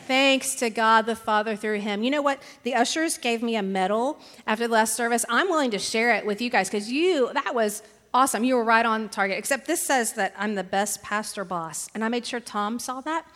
thanks 0.06 0.54
to 0.56 0.70
God 0.70 1.06
the 1.06 1.16
Father 1.16 1.56
through 1.56 1.80
him. 1.80 2.04
You 2.04 2.12
know 2.12 2.22
what? 2.22 2.40
The 2.62 2.76
ushers 2.76 3.18
gave 3.18 3.42
me 3.42 3.56
a 3.56 3.62
medal 3.62 4.20
after 4.46 4.68
the 4.68 4.72
last 4.72 4.94
service. 4.94 5.24
I'm 5.28 5.48
willing 5.48 5.72
to 5.72 5.78
share 5.80 6.14
it 6.14 6.24
with 6.24 6.40
you 6.40 6.50
guys 6.50 6.68
because 6.68 6.88
you, 6.88 7.32
that 7.32 7.52
was 7.52 7.82
awesome. 8.14 8.44
You 8.44 8.57
were 8.57 8.64
right 8.64 8.85
on 8.85 9.09
target. 9.09 9.38
Except 9.38 9.66
this 9.66 9.83
says 9.83 10.12
that 10.14 10.35
I'm 10.38 10.55
the 10.55 10.64
best 10.64 11.03
pastor 11.03 11.44
boss. 11.44 11.88
And 11.94 12.05
I 12.05 12.09
made 12.09 12.27
sure 12.27 12.40
Tom 12.40 12.79
saw 12.79 13.01
that 13.03 13.27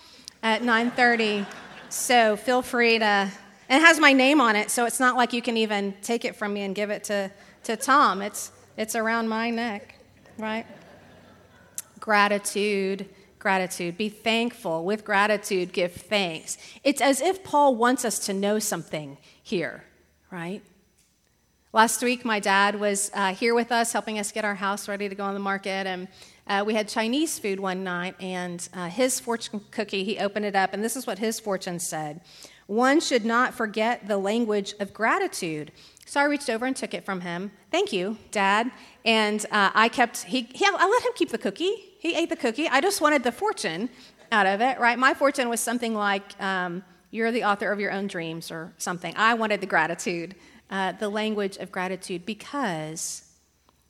at 0.43 0.63
9:30. 0.63 1.47
So 1.89 2.37
feel 2.37 2.63
free 2.63 2.99
to 2.99 3.31
and 3.69 3.83
it 3.83 3.87
has 3.87 3.99
my 3.99 4.13
name 4.13 4.41
on 4.41 4.55
it, 4.55 4.71
so 4.71 4.85
it's 4.85 5.01
not 5.01 5.17
like 5.17 5.33
you 5.33 5.43
can 5.43 5.57
even 5.57 5.95
take 6.03 6.25
it 6.25 6.37
from 6.37 6.55
me 6.55 6.63
and 6.63 6.75
give 6.75 6.91
it 6.91 7.05
to, 7.05 7.31
to 7.65 7.77
Tom. 7.77 8.23
It's, 8.23 8.53
it's 8.77 8.95
around 8.95 9.29
my 9.29 9.51
neck, 9.51 9.97
right? 10.39 10.67
Gratitude, 11.99 13.09
gratitude. 13.41 13.99
Be 13.99 14.09
thankful. 14.09 14.85
With 14.85 15.05
gratitude, 15.05 15.73
give 15.73 15.93
thanks. 15.93 16.59
It's 16.85 17.01
as 17.01 17.21
if 17.21 17.43
Paul 17.43 17.75
wants 17.75 18.05
us 18.05 18.21
to 18.27 18.33
know 18.33 18.61
something 18.61 19.19
here, 19.43 19.83
right? 20.31 20.63
Last 21.77 22.03
week, 22.03 22.25
my 22.25 22.41
dad 22.41 22.81
was 22.81 23.11
uh, 23.13 23.35
here 23.35 23.55
with 23.55 23.71
us, 23.71 23.93
helping 23.93 24.19
us 24.19 24.33
get 24.33 24.47
our 24.47 24.55
house 24.55 24.89
ready 24.89 25.11
to 25.11 25.15
go 25.15 25.25
on 25.25 25.35
the 25.35 25.41
market, 25.41 25.87
and 25.87 26.09
uh, 26.47 26.65
we 26.67 26.73
had 26.73 26.89
Chinese 26.89 27.39
food 27.39 27.61
one 27.61 27.85
night, 27.85 28.15
and 28.19 28.67
uh, 28.73 28.89
his 28.89 29.21
fortune 29.21 29.61
cookie, 29.71 30.03
he 30.03 30.19
opened 30.19 30.47
it 30.47 30.57
up, 30.57 30.73
and 30.73 30.83
this 30.83 30.97
is 30.97 31.07
what 31.07 31.19
his 31.19 31.39
fortune 31.39 31.79
said 31.79 32.23
one 32.67 32.99
should 32.99 33.27
not 33.27 33.53
forget 33.53 34.09
the 34.09 34.17
language 34.17 34.73
of 34.81 34.95
gratitude. 34.95 35.71
So 36.07 36.19
I 36.19 36.25
reached 36.25 36.49
over 36.49 36.65
and 36.65 36.75
took 36.75 36.95
it 36.95 37.05
from 37.05 37.21
him. 37.21 37.51
Thank 37.71 37.93
you, 37.93 38.17
Dad. 38.31 38.71
And 39.05 39.45
uh, 39.51 39.71
I 39.75 39.91
kept, 39.91 40.23
he, 40.23 40.49
he, 40.55 40.65
I 40.65 40.89
let 40.89 41.03
him 41.05 41.13
keep 41.15 41.29
the 41.29 41.39
cookie. 41.39 41.75
He 41.99 42.15
ate 42.17 42.31
the 42.31 42.37
cookie. 42.37 42.69
I 42.69 42.81
just 42.81 43.03
wanted 43.03 43.23
the 43.23 43.33
fortune 43.33 43.91
out 44.33 44.47
of 44.47 44.63
it, 44.63 44.81
right? 44.81 44.99
My 44.99 45.13
fortune 45.13 45.51
was 45.51 45.61
something 45.61 45.95
like, 45.95 46.41
um, 46.43 46.83
you're 47.11 47.31
the 47.31 47.45
author 47.45 47.71
of 47.71 47.79
your 47.79 47.93
own 47.93 48.09
dreams 48.09 48.51
or 48.51 48.73
something. 48.79 49.15
I 49.17 49.35
wanted 49.35 49.61
the 49.61 49.67
gratitude, 49.67 50.35
uh, 50.71 50.93
the 50.93 51.09
language 51.09 51.57
of 51.57 51.71
gratitude, 51.73 52.27
because 52.27 53.31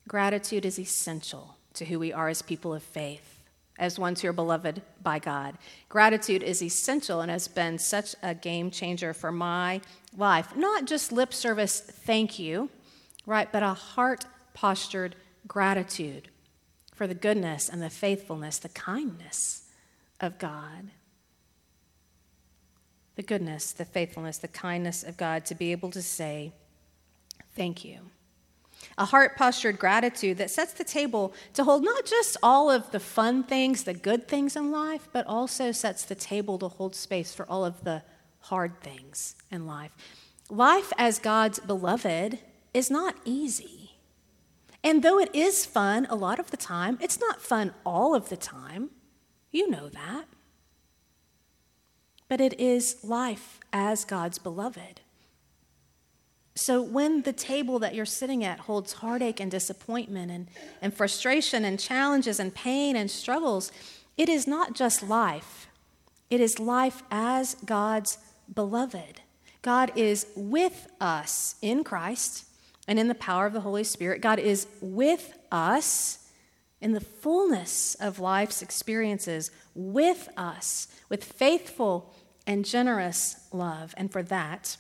gratitude 0.07 0.65
is 0.65 0.79
essential 0.79 1.57
to 1.75 1.85
who 1.85 1.99
we 1.99 2.13
are 2.13 2.29
as 2.29 2.43
people 2.43 2.75
of 2.75 2.83
faith 2.83 3.37
as 3.79 3.99
ones 3.99 4.23
who 4.23 4.29
are 4.29 4.33
beloved 4.33 4.83
by 5.03 5.19
God. 5.19 5.57
Gratitude 5.89 6.43
is 6.43 6.63
essential 6.63 7.21
and 7.21 7.31
has 7.31 7.49
been 7.49 7.79
such 7.79 8.15
a 8.23 8.35
game 8.35 8.71
changer 8.71 9.13
for 9.13 9.31
my 9.31 9.81
life. 10.17 10.57
Not 10.57 10.87
just 10.87 11.13
lip 11.13 11.35
service, 11.35 11.81
thank 11.81 12.39
you, 12.39 12.71
right, 13.27 13.51
but 13.51 13.63
a 13.63 13.75
heart 13.75 14.25
postured 14.55 15.15
gratitude 15.47 16.29
for 16.95 17.07
the 17.07 17.15
goodness 17.15 17.69
and 17.69 17.83
the 17.83 17.91
faithfulness, 17.91 18.59
the 18.59 18.71
kindness 18.71 19.65
of 20.21 20.39
God. 20.39 20.91
The 23.17 23.23
goodness, 23.23 23.73
the 23.73 23.85
faithfulness, 23.85 24.39
the 24.39 24.49
kindness 24.49 25.03
of 25.03 25.17
God 25.17 25.45
to 25.47 25.55
be 25.55 25.73
able 25.73 25.91
to 25.91 26.03
say, 26.03 26.53
thank 27.57 27.85
you. 27.85 27.99
a 28.99 29.05
heart 29.05 29.37
postured 29.37 29.79
gratitude 29.79 30.39
that 30.39 30.51
sets 30.51 30.73
the 30.73 30.85
table 30.85 31.35
to 31.55 31.65
hold 31.65 31.85
not 31.85 32.07
just 32.07 32.37
all 32.43 32.71
of 32.71 32.91
the 32.93 33.01
fun 33.01 33.43
things, 33.43 33.85
the 33.85 33.95
good 33.95 34.29
things 34.29 34.57
in 34.57 34.71
life, 34.71 35.09
but 35.13 35.27
also 35.27 35.73
sets 35.73 36.05
the 36.05 36.15
table 36.15 36.59
to 36.59 36.69
hold 36.69 36.95
space 36.95 37.35
for 37.35 37.49
all 37.51 37.65
of 37.65 37.85
the 37.85 38.03
hard 38.41 38.81
things 38.81 39.35
in 39.51 39.67
life. 39.67 39.91
Life 40.49 40.93
as 40.97 41.19
God's 41.19 41.59
beloved 41.59 42.39
is 42.73 42.91
not 42.91 43.17
easy. 43.25 43.97
And 44.85 45.03
though 45.03 45.19
it 45.19 45.35
is 45.35 45.67
fun 45.67 46.07
a 46.09 46.15
lot 46.15 46.39
of 46.39 46.51
the 46.51 46.57
time, 46.57 46.97
it's 47.01 47.19
not 47.19 47.41
fun 47.41 47.75
all 47.85 48.15
of 48.15 48.29
the 48.29 48.37
time. 48.37 48.91
You 49.51 49.69
know 49.69 49.89
that. 49.89 50.27
But 52.29 52.41
it 52.41 52.59
is 52.61 52.99
life 53.03 53.59
as 53.73 54.05
God's 54.05 54.39
beloved. 54.39 55.01
So 56.57 56.81
when 56.81 57.23
the 57.23 57.35
table 57.35 57.79
that 57.81 57.95
you're 57.95 58.07
sitting 58.07 58.43
at 58.43 58.61
holds 58.61 58.95
heartache 58.95 59.41
and 59.41 59.51
disappointment 59.51 60.31
and, 60.31 60.49
and 60.81 60.93
frustration 60.93 61.67
and 61.67 61.79
challenges 61.79 62.41
and 62.41 62.55
pain 62.55 62.97
and 62.97 63.11
struggles, 63.11 63.71
it 64.17 64.31
is 64.31 64.47
not 64.47 64.75
just 64.75 65.03
life, 65.03 65.69
it 66.31 66.41
is 66.41 66.59
life 66.59 67.03
as 67.11 67.57
God's 67.67 68.19
beloved. 68.53 69.21
God 69.61 69.93
is 69.97 70.27
with 70.35 70.89
us 71.01 71.57
in 71.61 71.85
Christ 71.85 72.47
and 72.89 72.99
in 72.99 73.09
the 73.09 73.15
power 73.15 73.47
of 73.47 73.53
the 73.53 73.61
Holy 73.61 73.85
Spirit. 73.85 74.23
God 74.23 74.39
is 74.39 74.67
with 74.81 75.37
us 75.53 76.27
in 76.81 76.93
the 76.93 77.01
fullness 77.01 77.97
of 77.97 78.19
life's 78.19 78.63
experiences, 78.63 79.51
with 79.75 80.29
us, 80.37 80.89
with 81.09 81.23
faithful 81.23 82.15
and 82.47 82.65
generous 82.65 83.47
love. 83.53 83.93
And 83.97 84.11
for 84.11 84.23
that, 84.23 84.77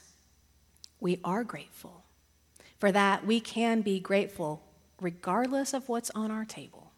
we 1.00 1.20
are 1.24 1.44
grateful. 1.44 2.04
For 2.78 2.92
that, 2.92 3.26
we 3.26 3.40
can 3.40 3.80
be 3.82 4.00
grateful 4.00 4.62
regardless 5.00 5.74
of 5.74 5.88
what's 5.88 6.10
on 6.10 6.30
our 6.30 6.44
table. 6.44 6.92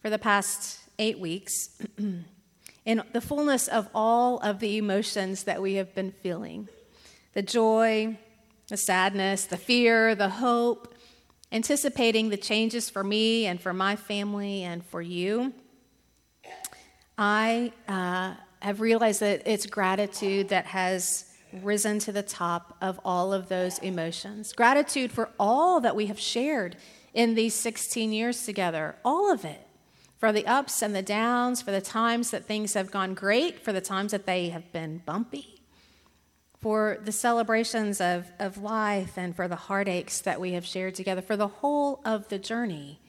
For 0.00 0.10
the 0.10 0.18
past 0.18 0.80
eight 0.98 1.18
weeks, 1.18 1.78
in 2.84 3.02
the 3.12 3.20
fullness 3.20 3.68
of 3.68 3.88
all 3.94 4.38
of 4.38 4.60
the 4.60 4.76
emotions 4.76 5.44
that 5.44 5.60
we 5.60 5.74
have 5.74 5.94
been 5.94 6.12
feeling 6.12 6.68
the 7.34 7.42
joy, 7.42 8.16
the 8.68 8.78
sadness, 8.78 9.44
the 9.44 9.58
fear, 9.58 10.14
the 10.14 10.30
hope, 10.30 10.94
anticipating 11.52 12.30
the 12.30 12.36
changes 12.36 12.88
for 12.88 13.04
me 13.04 13.44
and 13.44 13.60
for 13.60 13.74
my 13.74 13.94
family 13.94 14.62
and 14.62 14.82
for 14.86 15.02
you, 15.02 15.52
I 17.18 17.72
uh, 17.88 18.34
have 18.60 18.80
realized 18.80 19.20
that 19.20 19.42
it's 19.46 19.66
gratitude 19.66 20.48
that 20.48 20.64
has 20.66 21.26
risen 21.64 21.98
to 22.00 22.12
the 22.12 22.22
top 22.22 22.76
of 22.80 23.00
all 23.04 23.32
of 23.32 23.48
those 23.48 23.78
emotions. 23.78 24.52
Gratitude 24.52 25.12
for 25.12 25.30
all 25.38 25.80
that 25.80 25.96
we 25.96 26.06
have 26.06 26.18
shared 26.18 26.76
in 27.14 27.34
these 27.34 27.54
16 27.54 28.12
years 28.12 28.44
together, 28.44 28.96
all 29.04 29.32
of 29.32 29.44
it. 29.44 29.66
For 30.18 30.32
the 30.32 30.46
ups 30.46 30.82
and 30.82 30.94
the 30.94 31.02
downs, 31.02 31.60
for 31.60 31.70
the 31.70 31.80
times 31.80 32.30
that 32.30 32.46
things 32.46 32.74
have 32.74 32.90
gone 32.90 33.14
great, 33.14 33.60
for 33.62 33.72
the 33.72 33.80
times 33.80 34.12
that 34.12 34.26
they 34.26 34.48
have 34.48 34.72
been 34.72 35.02
bumpy, 35.04 35.60
for 36.60 36.98
the 37.04 37.12
celebrations 37.12 38.00
of, 38.00 38.30
of 38.38 38.58
life, 38.58 39.18
and 39.18 39.36
for 39.36 39.46
the 39.46 39.56
heartaches 39.56 40.22
that 40.22 40.40
we 40.40 40.52
have 40.52 40.64
shared 40.64 40.94
together, 40.94 41.20
for 41.20 41.36
the 41.36 41.48
whole 41.48 42.00
of 42.04 42.28
the 42.28 42.38
journey. 42.38 43.00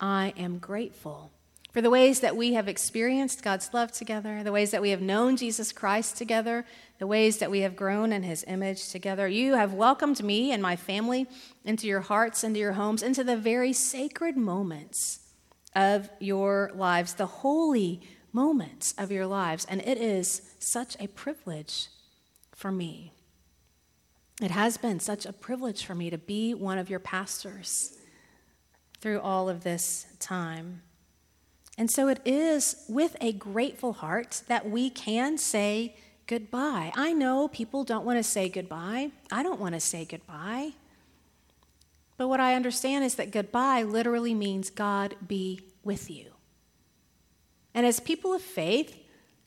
I 0.00 0.32
am 0.36 0.58
grateful 0.58 1.32
for 1.72 1.80
the 1.80 1.90
ways 1.90 2.20
that 2.20 2.36
we 2.36 2.54
have 2.54 2.68
experienced 2.68 3.42
God's 3.42 3.72
love 3.72 3.92
together, 3.92 4.42
the 4.42 4.52
ways 4.52 4.72
that 4.72 4.82
we 4.82 4.90
have 4.90 5.00
known 5.00 5.36
Jesus 5.36 5.72
Christ 5.72 6.16
together, 6.16 6.64
the 6.98 7.06
ways 7.06 7.38
that 7.38 7.50
we 7.50 7.60
have 7.60 7.76
grown 7.76 8.12
in 8.12 8.24
his 8.24 8.44
image 8.48 8.88
together. 8.88 9.28
You 9.28 9.54
have 9.54 9.72
welcomed 9.72 10.22
me 10.22 10.52
and 10.52 10.62
my 10.62 10.74
family 10.74 11.26
into 11.64 11.86
your 11.86 12.00
hearts, 12.00 12.42
into 12.42 12.58
your 12.58 12.72
homes, 12.72 13.02
into 13.02 13.22
the 13.22 13.36
very 13.36 13.72
sacred 13.72 14.36
moments 14.36 15.20
of 15.76 16.10
your 16.18 16.72
lives, 16.74 17.14
the 17.14 17.26
holy 17.26 18.00
moments 18.32 18.94
of 18.98 19.12
your 19.12 19.26
lives. 19.26 19.64
And 19.66 19.80
it 19.82 19.98
is 19.98 20.42
such 20.58 20.96
a 20.98 21.06
privilege 21.06 21.88
for 22.54 22.72
me. 22.72 23.12
It 24.42 24.50
has 24.50 24.76
been 24.76 24.98
such 24.98 25.24
a 25.24 25.32
privilege 25.32 25.84
for 25.84 25.94
me 25.94 26.10
to 26.10 26.18
be 26.18 26.54
one 26.54 26.78
of 26.78 26.90
your 26.90 26.98
pastors 26.98 27.96
through 29.00 29.20
all 29.20 29.48
of 29.48 29.62
this 29.62 30.06
time. 30.18 30.82
And 31.80 31.90
so 31.90 32.08
it 32.08 32.20
is 32.26 32.84
with 32.90 33.16
a 33.22 33.32
grateful 33.32 33.94
heart 33.94 34.42
that 34.48 34.68
we 34.68 34.90
can 34.90 35.38
say 35.38 35.96
goodbye. 36.26 36.92
I 36.94 37.14
know 37.14 37.48
people 37.48 37.84
don't 37.84 38.04
want 38.04 38.18
to 38.18 38.22
say 38.22 38.50
goodbye. 38.50 39.12
I 39.32 39.42
don't 39.42 39.58
want 39.58 39.72
to 39.72 39.80
say 39.80 40.04
goodbye. 40.04 40.72
But 42.18 42.28
what 42.28 42.38
I 42.38 42.54
understand 42.54 43.06
is 43.06 43.14
that 43.14 43.30
goodbye 43.30 43.82
literally 43.82 44.34
means 44.34 44.68
God 44.68 45.16
be 45.26 45.62
with 45.82 46.10
you. 46.10 46.26
And 47.72 47.86
as 47.86 47.98
people 47.98 48.34
of 48.34 48.42
faith, 48.42 48.94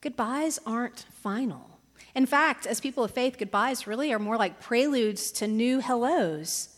goodbyes 0.01 0.59
aren't 0.65 1.05
final. 1.21 1.69
In 2.15 2.25
fact, 2.25 2.65
as 2.65 2.79
people 2.79 3.03
of 3.03 3.11
faith, 3.11 3.37
goodbyes 3.37 3.85
really 3.85 4.11
are 4.11 4.17
more 4.17 4.37
like 4.37 4.59
preludes 4.59 5.31
to 5.33 5.47
new 5.47 5.81
hellos, 5.81 6.69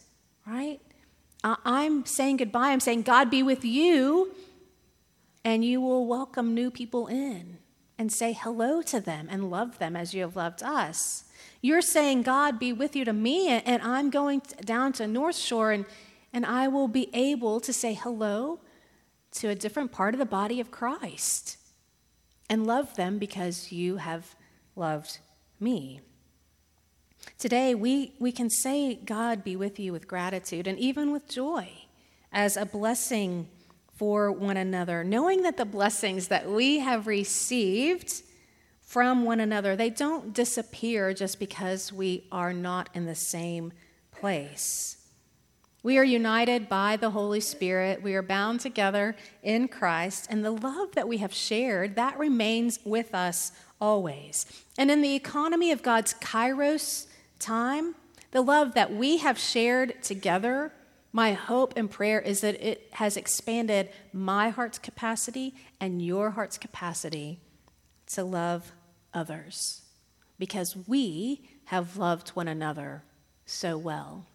right? 0.46 0.82
Uh, 1.46 1.56
I'm 1.64 2.06
saying 2.06 2.38
goodbye. 2.38 2.72
I'm 2.72 2.82
saying, 2.82 3.04
God 3.04 3.30
be 3.30 3.42
with 3.42 3.64
you 3.64 4.36
and 5.46 5.64
you 5.64 5.80
will 5.80 6.08
welcome 6.08 6.56
new 6.56 6.72
people 6.72 7.06
in 7.06 7.60
and 8.00 8.12
say 8.12 8.34
hello 8.34 8.82
to 8.82 9.00
them 9.00 9.28
and 9.30 9.52
love 9.52 9.78
them 9.78 9.96
as 9.96 10.12
you 10.12 10.22
have 10.22 10.36
loved 10.36 10.64
us. 10.64 11.26
You're 11.62 11.84
saying, 11.84 12.24
God, 12.24 12.60
be 12.60 12.74
with 12.74 12.96
you 12.96 13.06
to 13.06 13.14
me, 13.14 13.48
and 13.48 13.82
I'm 13.84 14.10
going 14.10 14.42
down 14.66 14.92
to 14.94 15.08
North 15.08 15.38
Shore, 15.38 15.72
and, 15.72 15.86
and 16.34 16.46
I 16.46 16.68
will 16.68 16.88
be 16.88 17.10
able 17.14 17.60
to 17.60 17.72
say 17.72 17.94
hello 17.94 18.60
to 19.34 19.50
a 19.50 19.56
different 19.56 19.92
part 19.92 20.16
of 20.16 20.20
the 20.20 20.26
body 20.26 20.60
of 20.60 20.72
Christ 20.72 21.58
and 22.50 22.66
love 22.66 22.96
them 22.96 23.20
because 23.20 23.72
you 23.72 23.98
have 23.98 24.36
loved 24.76 25.20
me. 25.60 26.02
Today, 27.38 27.76
we, 27.76 28.14
we 28.20 28.32
can 28.32 28.50
say, 28.50 28.96
God 28.96 29.44
be 29.44 29.56
with 29.56 29.80
you 29.80 29.92
with 29.92 30.08
gratitude 30.08 30.68
and 30.68 30.80
even 30.80 31.12
with 31.12 31.28
joy 31.28 31.70
as 32.32 32.58
a 32.58 32.66
blessing 32.66 33.48
for 33.96 34.32
one 34.32 34.58
another, 34.58 35.04
knowing 35.04 35.42
that 35.44 35.58
the 35.58 35.66
blessings 35.66 36.28
that 36.28 36.50
we 36.50 36.80
have 36.80 37.08
received 37.08 38.22
from 38.82 39.24
one 39.24 39.40
another, 39.40 39.76
they 39.76 39.90
don't 39.90 40.34
disappear 40.34 41.14
just 41.14 41.40
because 41.40 41.92
we 41.92 42.28
are 42.32 42.54
not 42.54 42.90
in 42.94 43.06
the 43.06 43.16
same 43.16 43.72
place. 44.12 44.98
We 45.82 45.98
are 45.98 46.04
united 46.04 46.68
by 46.68 46.98
the 46.98 47.12
Holy 47.12 47.40
Spirit. 47.40 48.02
We 48.02 48.16
are 48.16 48.24
bound 48.24 48.60
together 48.60 49.16
in 49.44 49.68
Christ, 49.68 50.28
and 50.30 50.44
the 50.44 50.52
love 50.52 50.94
that 50.96 51.08
we 51.08 51.18
have 51.18 51.34
shared, 51.34 51.96
that 51.96 52.18
remains 52.18 52.80
with 52.84 53.14
us 53.14 53.52
always. 53.80 54.46
And 54.78 54.90
in 54.90 55.02
the 55.02 55.16
economy 55.16 55.72
of 55.72 55.84
God's 55.84 56.16
kairos 56.16 57.08
time, 57.40 57.96
the 58.32 58.42
love 58.42 58.74
that 58.74 58.94
we 58.94 59.18
have 59.18 59.38
shared 59.38 60.02
together 60.04 60.74
my 61.16 61.32
hope 61.32 61.72
and 61.78 61.90
prayer 61.90 62.20
is 62.20 62.42
that 62.42 62.62
it 62.62 62.90
has 62.92 63.16
expanded 63.16 63.88
my 64.12 64.50
heart's 64.50 64.78
capacity 64.78 65.56
and 65.80 66.02
your 66.02 66.32
heart's 66.32 66.58
capacity 66.58 67.40
to 68.06 68.22
love 68.22 68.74
others 69.14 69.84
because 70.38 70.76
we 70.88 71.48
have 71.68 71.96
loved 71.96 72.32
one 72.32 72.50
another 72.50 73.02
so 73.46 73.78
well. 73.78 74.26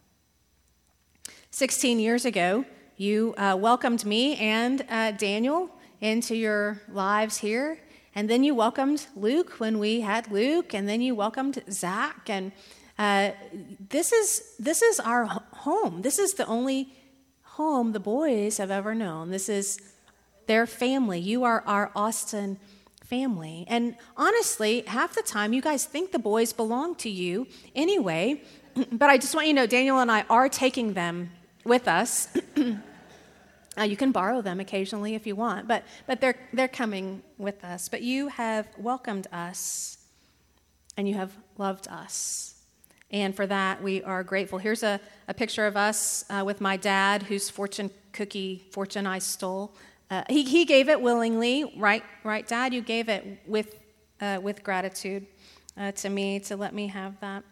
16 1.51 1.99
years 1.99 2.25
ago, 2.25 2.65
you 2.97 3.35
uh, 3.37 3.55
welcomed 3.59 4.03
me 4.03 4.35
and 4.37 4.83
uh, 4.89 5.11
Daniel 5.11 5.69
into 5.99 6.35
your 6.35 6.81
lives 6.91 7.37
here. 7.37 7.77
And 8.15 8.27
then 8.27 8.43
you 8.43 8.55
welcomed 8.55 9.05
Luke 9.15 9.59
when 9.59 9.77
we 9.77 10.01
had 10.01 10.31
Luke, 10.31 10.73
and 10.73 10.89
then 10.89 10.99
you 10.99 11.13
welcomed 11.13 11.61
Zach. 11.69 12.27
And 12.27 12.51
uh, 12.97 13.31
this, 13.89 14.11
is, 14.11 14.55
this 14.57 14.81
is 14.81 14.99
our 14.99 15.41
home. 15.61 16.01
This 16.01 16.19
is 16.19 16.33
the 16.33 16.45
only 16.45 16.93
home 17.43 17.91
the 17.91 17.99
boys 17.99 18.57
have 18.57 18.71
ever 18.71 18.93
known. 18.95 19.31
This 19.31 19.49
is 19.49 19.79
their 20.47 20.65
family. 20.65 21.19
You 21.19 21.43
are 21.43 21.63
our 21.65 21.91
Austin 21.95 22.59
family. 23.05 23.65
And 23.67 23.95
honestly, 24.15 24.83
half 24.87 25.13
the 25.15 25.21
time 25.21 25.53
you 25.53 25.61
guys 25.61 25.85
think 25.85 26.11
the 26.11 26.19
boys 26.19 26.53
belong 26.53 26.95
to 26.95 27.09
you 27.09 27.47
anyway. 27.75 28.41
But 28.91 29.09
I 29.09 29.17
just 29.17 29.35
want 29.35 29.47
you 29.47 29.53
to 29.53 29.59
know 29.59 29.67
Daniel 29.67 29.99
and 29.99 30.09
I 30.09 30.21
are 30.29 30.47
taking 30.47 30.93
them 30.93 31.31
with 31.65 31.89
us. 31.89 32.29
uh, 33.77 33.83
you 33.83 33.97
can 33.97 34.13
borrow 34.13 34.41
them 34.41 34.61
occasionally 34.61 35.13
if 35.13 35.27
you 35.27 35.35
want, 35.35 35.67
but, 35.67 35.83
but 36.07 36.21
they're, 36.21 36.39
they're 36.53 36.69
coming 36.69 37.21
with 37.37 37.65
us. 37.65 37.89
But 37.89 38.01
you 38.01 38.29
have 38.29 38.65
welcomed 38.77 39.27
us 39.33 39.97
and 40.95 41.05
you 41.05 41.15
have 41.15 41.35
loved 41.57 41.89
us. 41.89 42.60
And 43.11 43.35
for 43.35 43.45
that, 43.45 43.83
we 43.83 44.01
are 44.03 44.23
grateful. 44.23 44.57
Here's 44.57 44.83
a, 44.83 44.99
a 45.27 45.33
picture 45.33 45.67
of 45.67 45.75
us 45.75 46.23
uh, 46.29 46.43
with 46.45 46.61
my 46.61 46.77
dad, 46.77 47.23
whose 47.23 47.49
fortune 47.49 47.91
cookie 48.13 48.63
fortune 48.71 49.05
I 49.05 49.19
stole. 49.19 49.75
Uh, 50.09 50.23
he, 50.29 50.43
he 50.43 50.65
gave 50.65 50.89
it 50.89 51.01
willingly, 51.01 51.73
right? 51.77 52.03
Right, 52.23 52.47
Dad? 52.47 52.73
You 52.73 52.81
gave 52.81 53.07
it 53.07 53.39
with, 53.45 53.79
uh, 54.19 54.39
with 54.41 54.63
gratitude 54.63 55.25
uh, 55.77 55.91
to 55.93 56.09
me 56.09 56.39
to 56.41 56.57
let 56.57 56.73
me 56.73 56.87
have 56.87 57.19
that. 57.21 57.43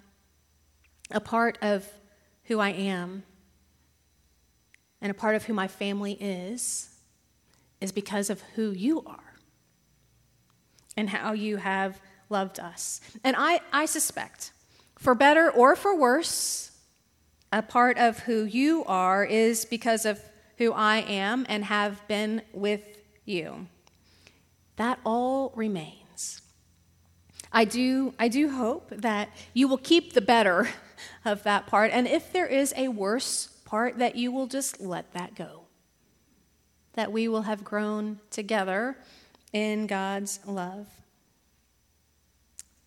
A 1.12 1.22
part 1.22 1.58
of 1.62 1.88
who 2.44 2.60
I 2.60 2.70
am 2.70 3.24
and 5.02 5.12
a 5.12 5.14
part 5.14 5.36
of 5.36 5.46
who 5.46 5.54
my 5.54 5.68
family 5.68 6.14
is, 6.14 6.90
is 7.80 7.92
because 7.92 8.30
of 8.30 8.42
who 8.56 8.72
you 8.72 9.04
are 9.06 9.36
and 10.98 11.10
how 11.10 11.32
you 11.32 11.58
have 11.58 12.02
loved 12.30 12.60
us. 12.60 13.00
And 13.24 13.36
I, 13.38 13.62
I 13.72 13.86
suspect, 13.86 14.52
for 15.00 15.16
better 15.16 15.50
or 15.50 15.76
for 15.76 15.96
worse, 15.96 16.72
a 17.52 17.62
part 17.62 17.98
of 17.98 18.20
who 18.20 18.44
you 18.44 18.84
are 18.86 19.24
is 19.24 19.66
because 19.66 20.06
of 20.06 20.22
who 20.58 20.74
I 20.74 20.98
am 20.98 21.46
and 21.50 21.64
have 21.66 22.06
been 22.08 22.42
with 22.54 22.82
you. 23.26 23.68
That 24.76 25.00
all 25.06 25.54
remains. 25.56 26.42
I 27.52 27.64
do, 27.64 28.14
I 28.20 28.28
do 28.28 28.50
hope 28.50 28.92
that 28.92 29.30
you 29.54 29.70
will 29.70 29.78
keep 29.78 30.14
the 30.14 30.22
better 30.22 30.70
of 31.26 31.44
that 31.44 31.66
part, 31.66 31.92
and 31.94 32.06
if 32.06 32.32
there 32.34 32.46
is 32.46 32.74
a 32.76 32.90
worse 32.90 33.48
part, 33.64 33.98
that 34.00 34.16
you 34.16 34.32
will 34.32 34.48
just 34.48 34.82
let 34.82 35.14
that 35.14 35.34
go. 35.34 35.62
That 36.94 37.12
we 37.12 37.30
will 37.30 37.44
have 37.44 37.64
grown 37.64 38.20
together 38.30 38.98
in 39.54 39.88
God's 39.88 40.42
love. 40.46 40.88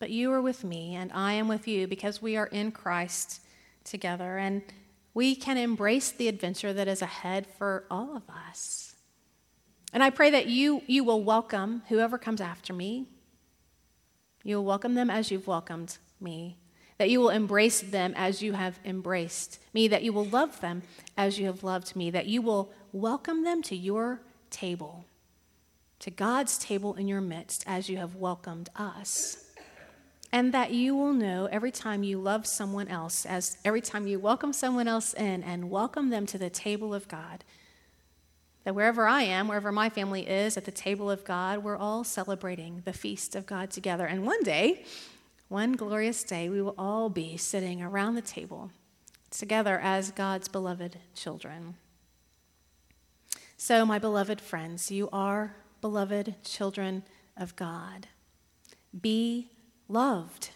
But 0.03 0.11
you 0.11 0.33
are 0.33 0.43
with 0.43 0.65
me, 0.65 0.97
and 0.97 1.13
I 1.13 1.35
am 1.35 1.47
with 1.47 1.69
you 1.69 1.87
because 1.87 2.21
we 2.21 2.37
are 2.37 2.49
in 2.49 2.73
Christ 2.73 3.41
together, 3.85 4.37
and 4.37 4.63
we 5.15 5.37
can 5.37 5.57
embrace 5.57 6.11
the 6.11 6.27
adventure 6.27 6.73
that 6.73 6.89
is 6.89 7.03
ahead 7.03 7.47
for 7.47 7.85
all 7.89 8.17
of 8.17 8.25
us. 8.29 8.97
And 9.93 10.03
I 10.03 10.11
pray 10.11 10.29
that 10.31 10.49
you, 10.49 10.83
you 10.89 11.05
will 11.05 11.23
welcome 11.23 11.85
whoever 11.89 12.19
comes 12.19 12.41
after 12.41 12.73
me. 12.73 13.07
You 14.43 14.57
will 14.57 14.65
welcome 14.65 14.95
them 14.95 15.09
as 15.09 15.31
you've 15.31 15.47
welcomed 15.47 15.99
me. 16.21 16.57
That 16.99 17.09
you 17.09 17.21
will 17.21 17.31
embrace 17.31 17.81
them 17.81 18.13
as 18.17 18.43
you 18.43 18.55
have 18.55 18.81
embraced 18.85 19.61
me. 19.73 19.87
That 19.87 20.03
you 20.03 20.13
will 20.13 20.27
love 20.27 20.61
them 20.61 20.83
as 21.17 21.39
you 21.39 21.47
have 21.47 21.63
loved 21.63 21.95
me. 21.95 22.11
That 22.11 22.27
you 22.27 22.43
will 22.43 22.73
welcome 22.93 23.45
them 23.45 23.63
to 23.63 23.77
your 23.77 24.21
table, 24.51 25.05
to 26.01 26.11
God's 26.11 26.59
table 26.59 26.95
in 26.95 27.07
your 27.07 27.21
midst 27.21 27.63
as 27.69 27.89
you 27.89 27.99
have 27.99 28.17
welcomed 28.17 28.69
us 28.75 29.43
and 30.33 30.55
that 30.55 30.73
you 30.73 30.97
will 30.97 31.13
know 31.13 31.47
every 31.53 31.71
time 31.71 32.03
you 32.03 32.19
love 32.19 32.47
someone 32.47 32.89
else, 32.89 33.27
as 33.27 33.59
every 33.65 33.83
time 33.83 34.07
you 34.07 34.19
welcome 34.19 34.53
someone 34.55 34.89
else 34.89 35.13
in 35.13 35.43
and 35.43 35.71
welcome 35.71 36.09
them 36.09 36.25
to 36.27 36.39
the 36.39 36.49
table 36.49 36.95
of 36.95 37.07
God, 37.07 37.45
that 38.65 38.75
wherever 38.75 39.07
I 39.07 39.23
am, 39.23 39.47
wherever 39.47 39.71
my 39.71 39.91
family 39.91 40.27
is 40.27 40.57
at 40.57 40.65
the 40.65 40.71
table 40.71 41.11
of 41.11 41.25
God, 41.25 41.63
we're 41.63 41.77
all 41.77 42.03
celebrating 42.03 42.81
the 42.87 42.95
feast 42.95 43.37
of 43.37 43.45
God 43.45 43.71
together. 43.71 44.07
And 44.07 44.25
one 44.25 44.43
day, 44.43 44.85
one 45.49 45.73
glorious 45.73 46.25
day, 46.25 46.49
we 46.49 46.63
will 46.63 46.75
all 46.79 47.11
be 47.11 47.37
sitting 47.37 47.83
around 47.83 48.15
the 48.15 48.23
table 48.23 48.71
together 49.31 49.79
as 49.79 50.11
God's 50.13 50.49
beloved 50.49 50.99
children. 51.15 51.75
So, 53.59 53.85
my 53.85 53.99
beloved 53.99 54.41
friends, 54.41 54.91
you 54.91 55.09
are 55.13 55.57
beloved 55.81 56.37
children 56.43 57.03
of 57.37 57.55
God. 57.55 58.09
Be 58.99 59.52
loved 59.93 60.51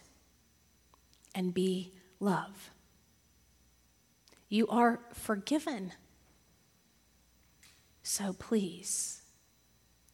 and 1.34 1.52
be 1.52 1.92
love. 2.18 2.70
You 4.48 4.66
are 4.68 5.00
forgiven. 5.12 5.92
So 8.02 8.32
please 8.32 9.22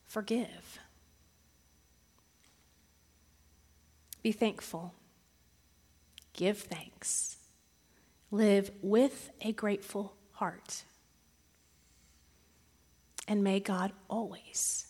forgive. 0.06 0.80
Be 4.22 4.32
thankful. 4.32 4.94
Give 6.32 6.58
thanks. 6.58 7.36
Live 8.30 8.70
with 8.82 9.30
a 9.40 9.52
grateful 9.52 10.14
heart. 10.32 10.84
And 13.28 13.44
may 13.44 13.60
God 13.60 13.92
always 14.08 14.86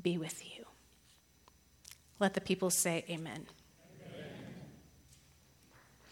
be 0.00 0.18
with 0.18 0.44
you. 0.44 0.57
Let 2.20 2.34
the 2.34 2.40
people 2.40 2.70
say, 2.70 3.04
Amen. 3.08 3.46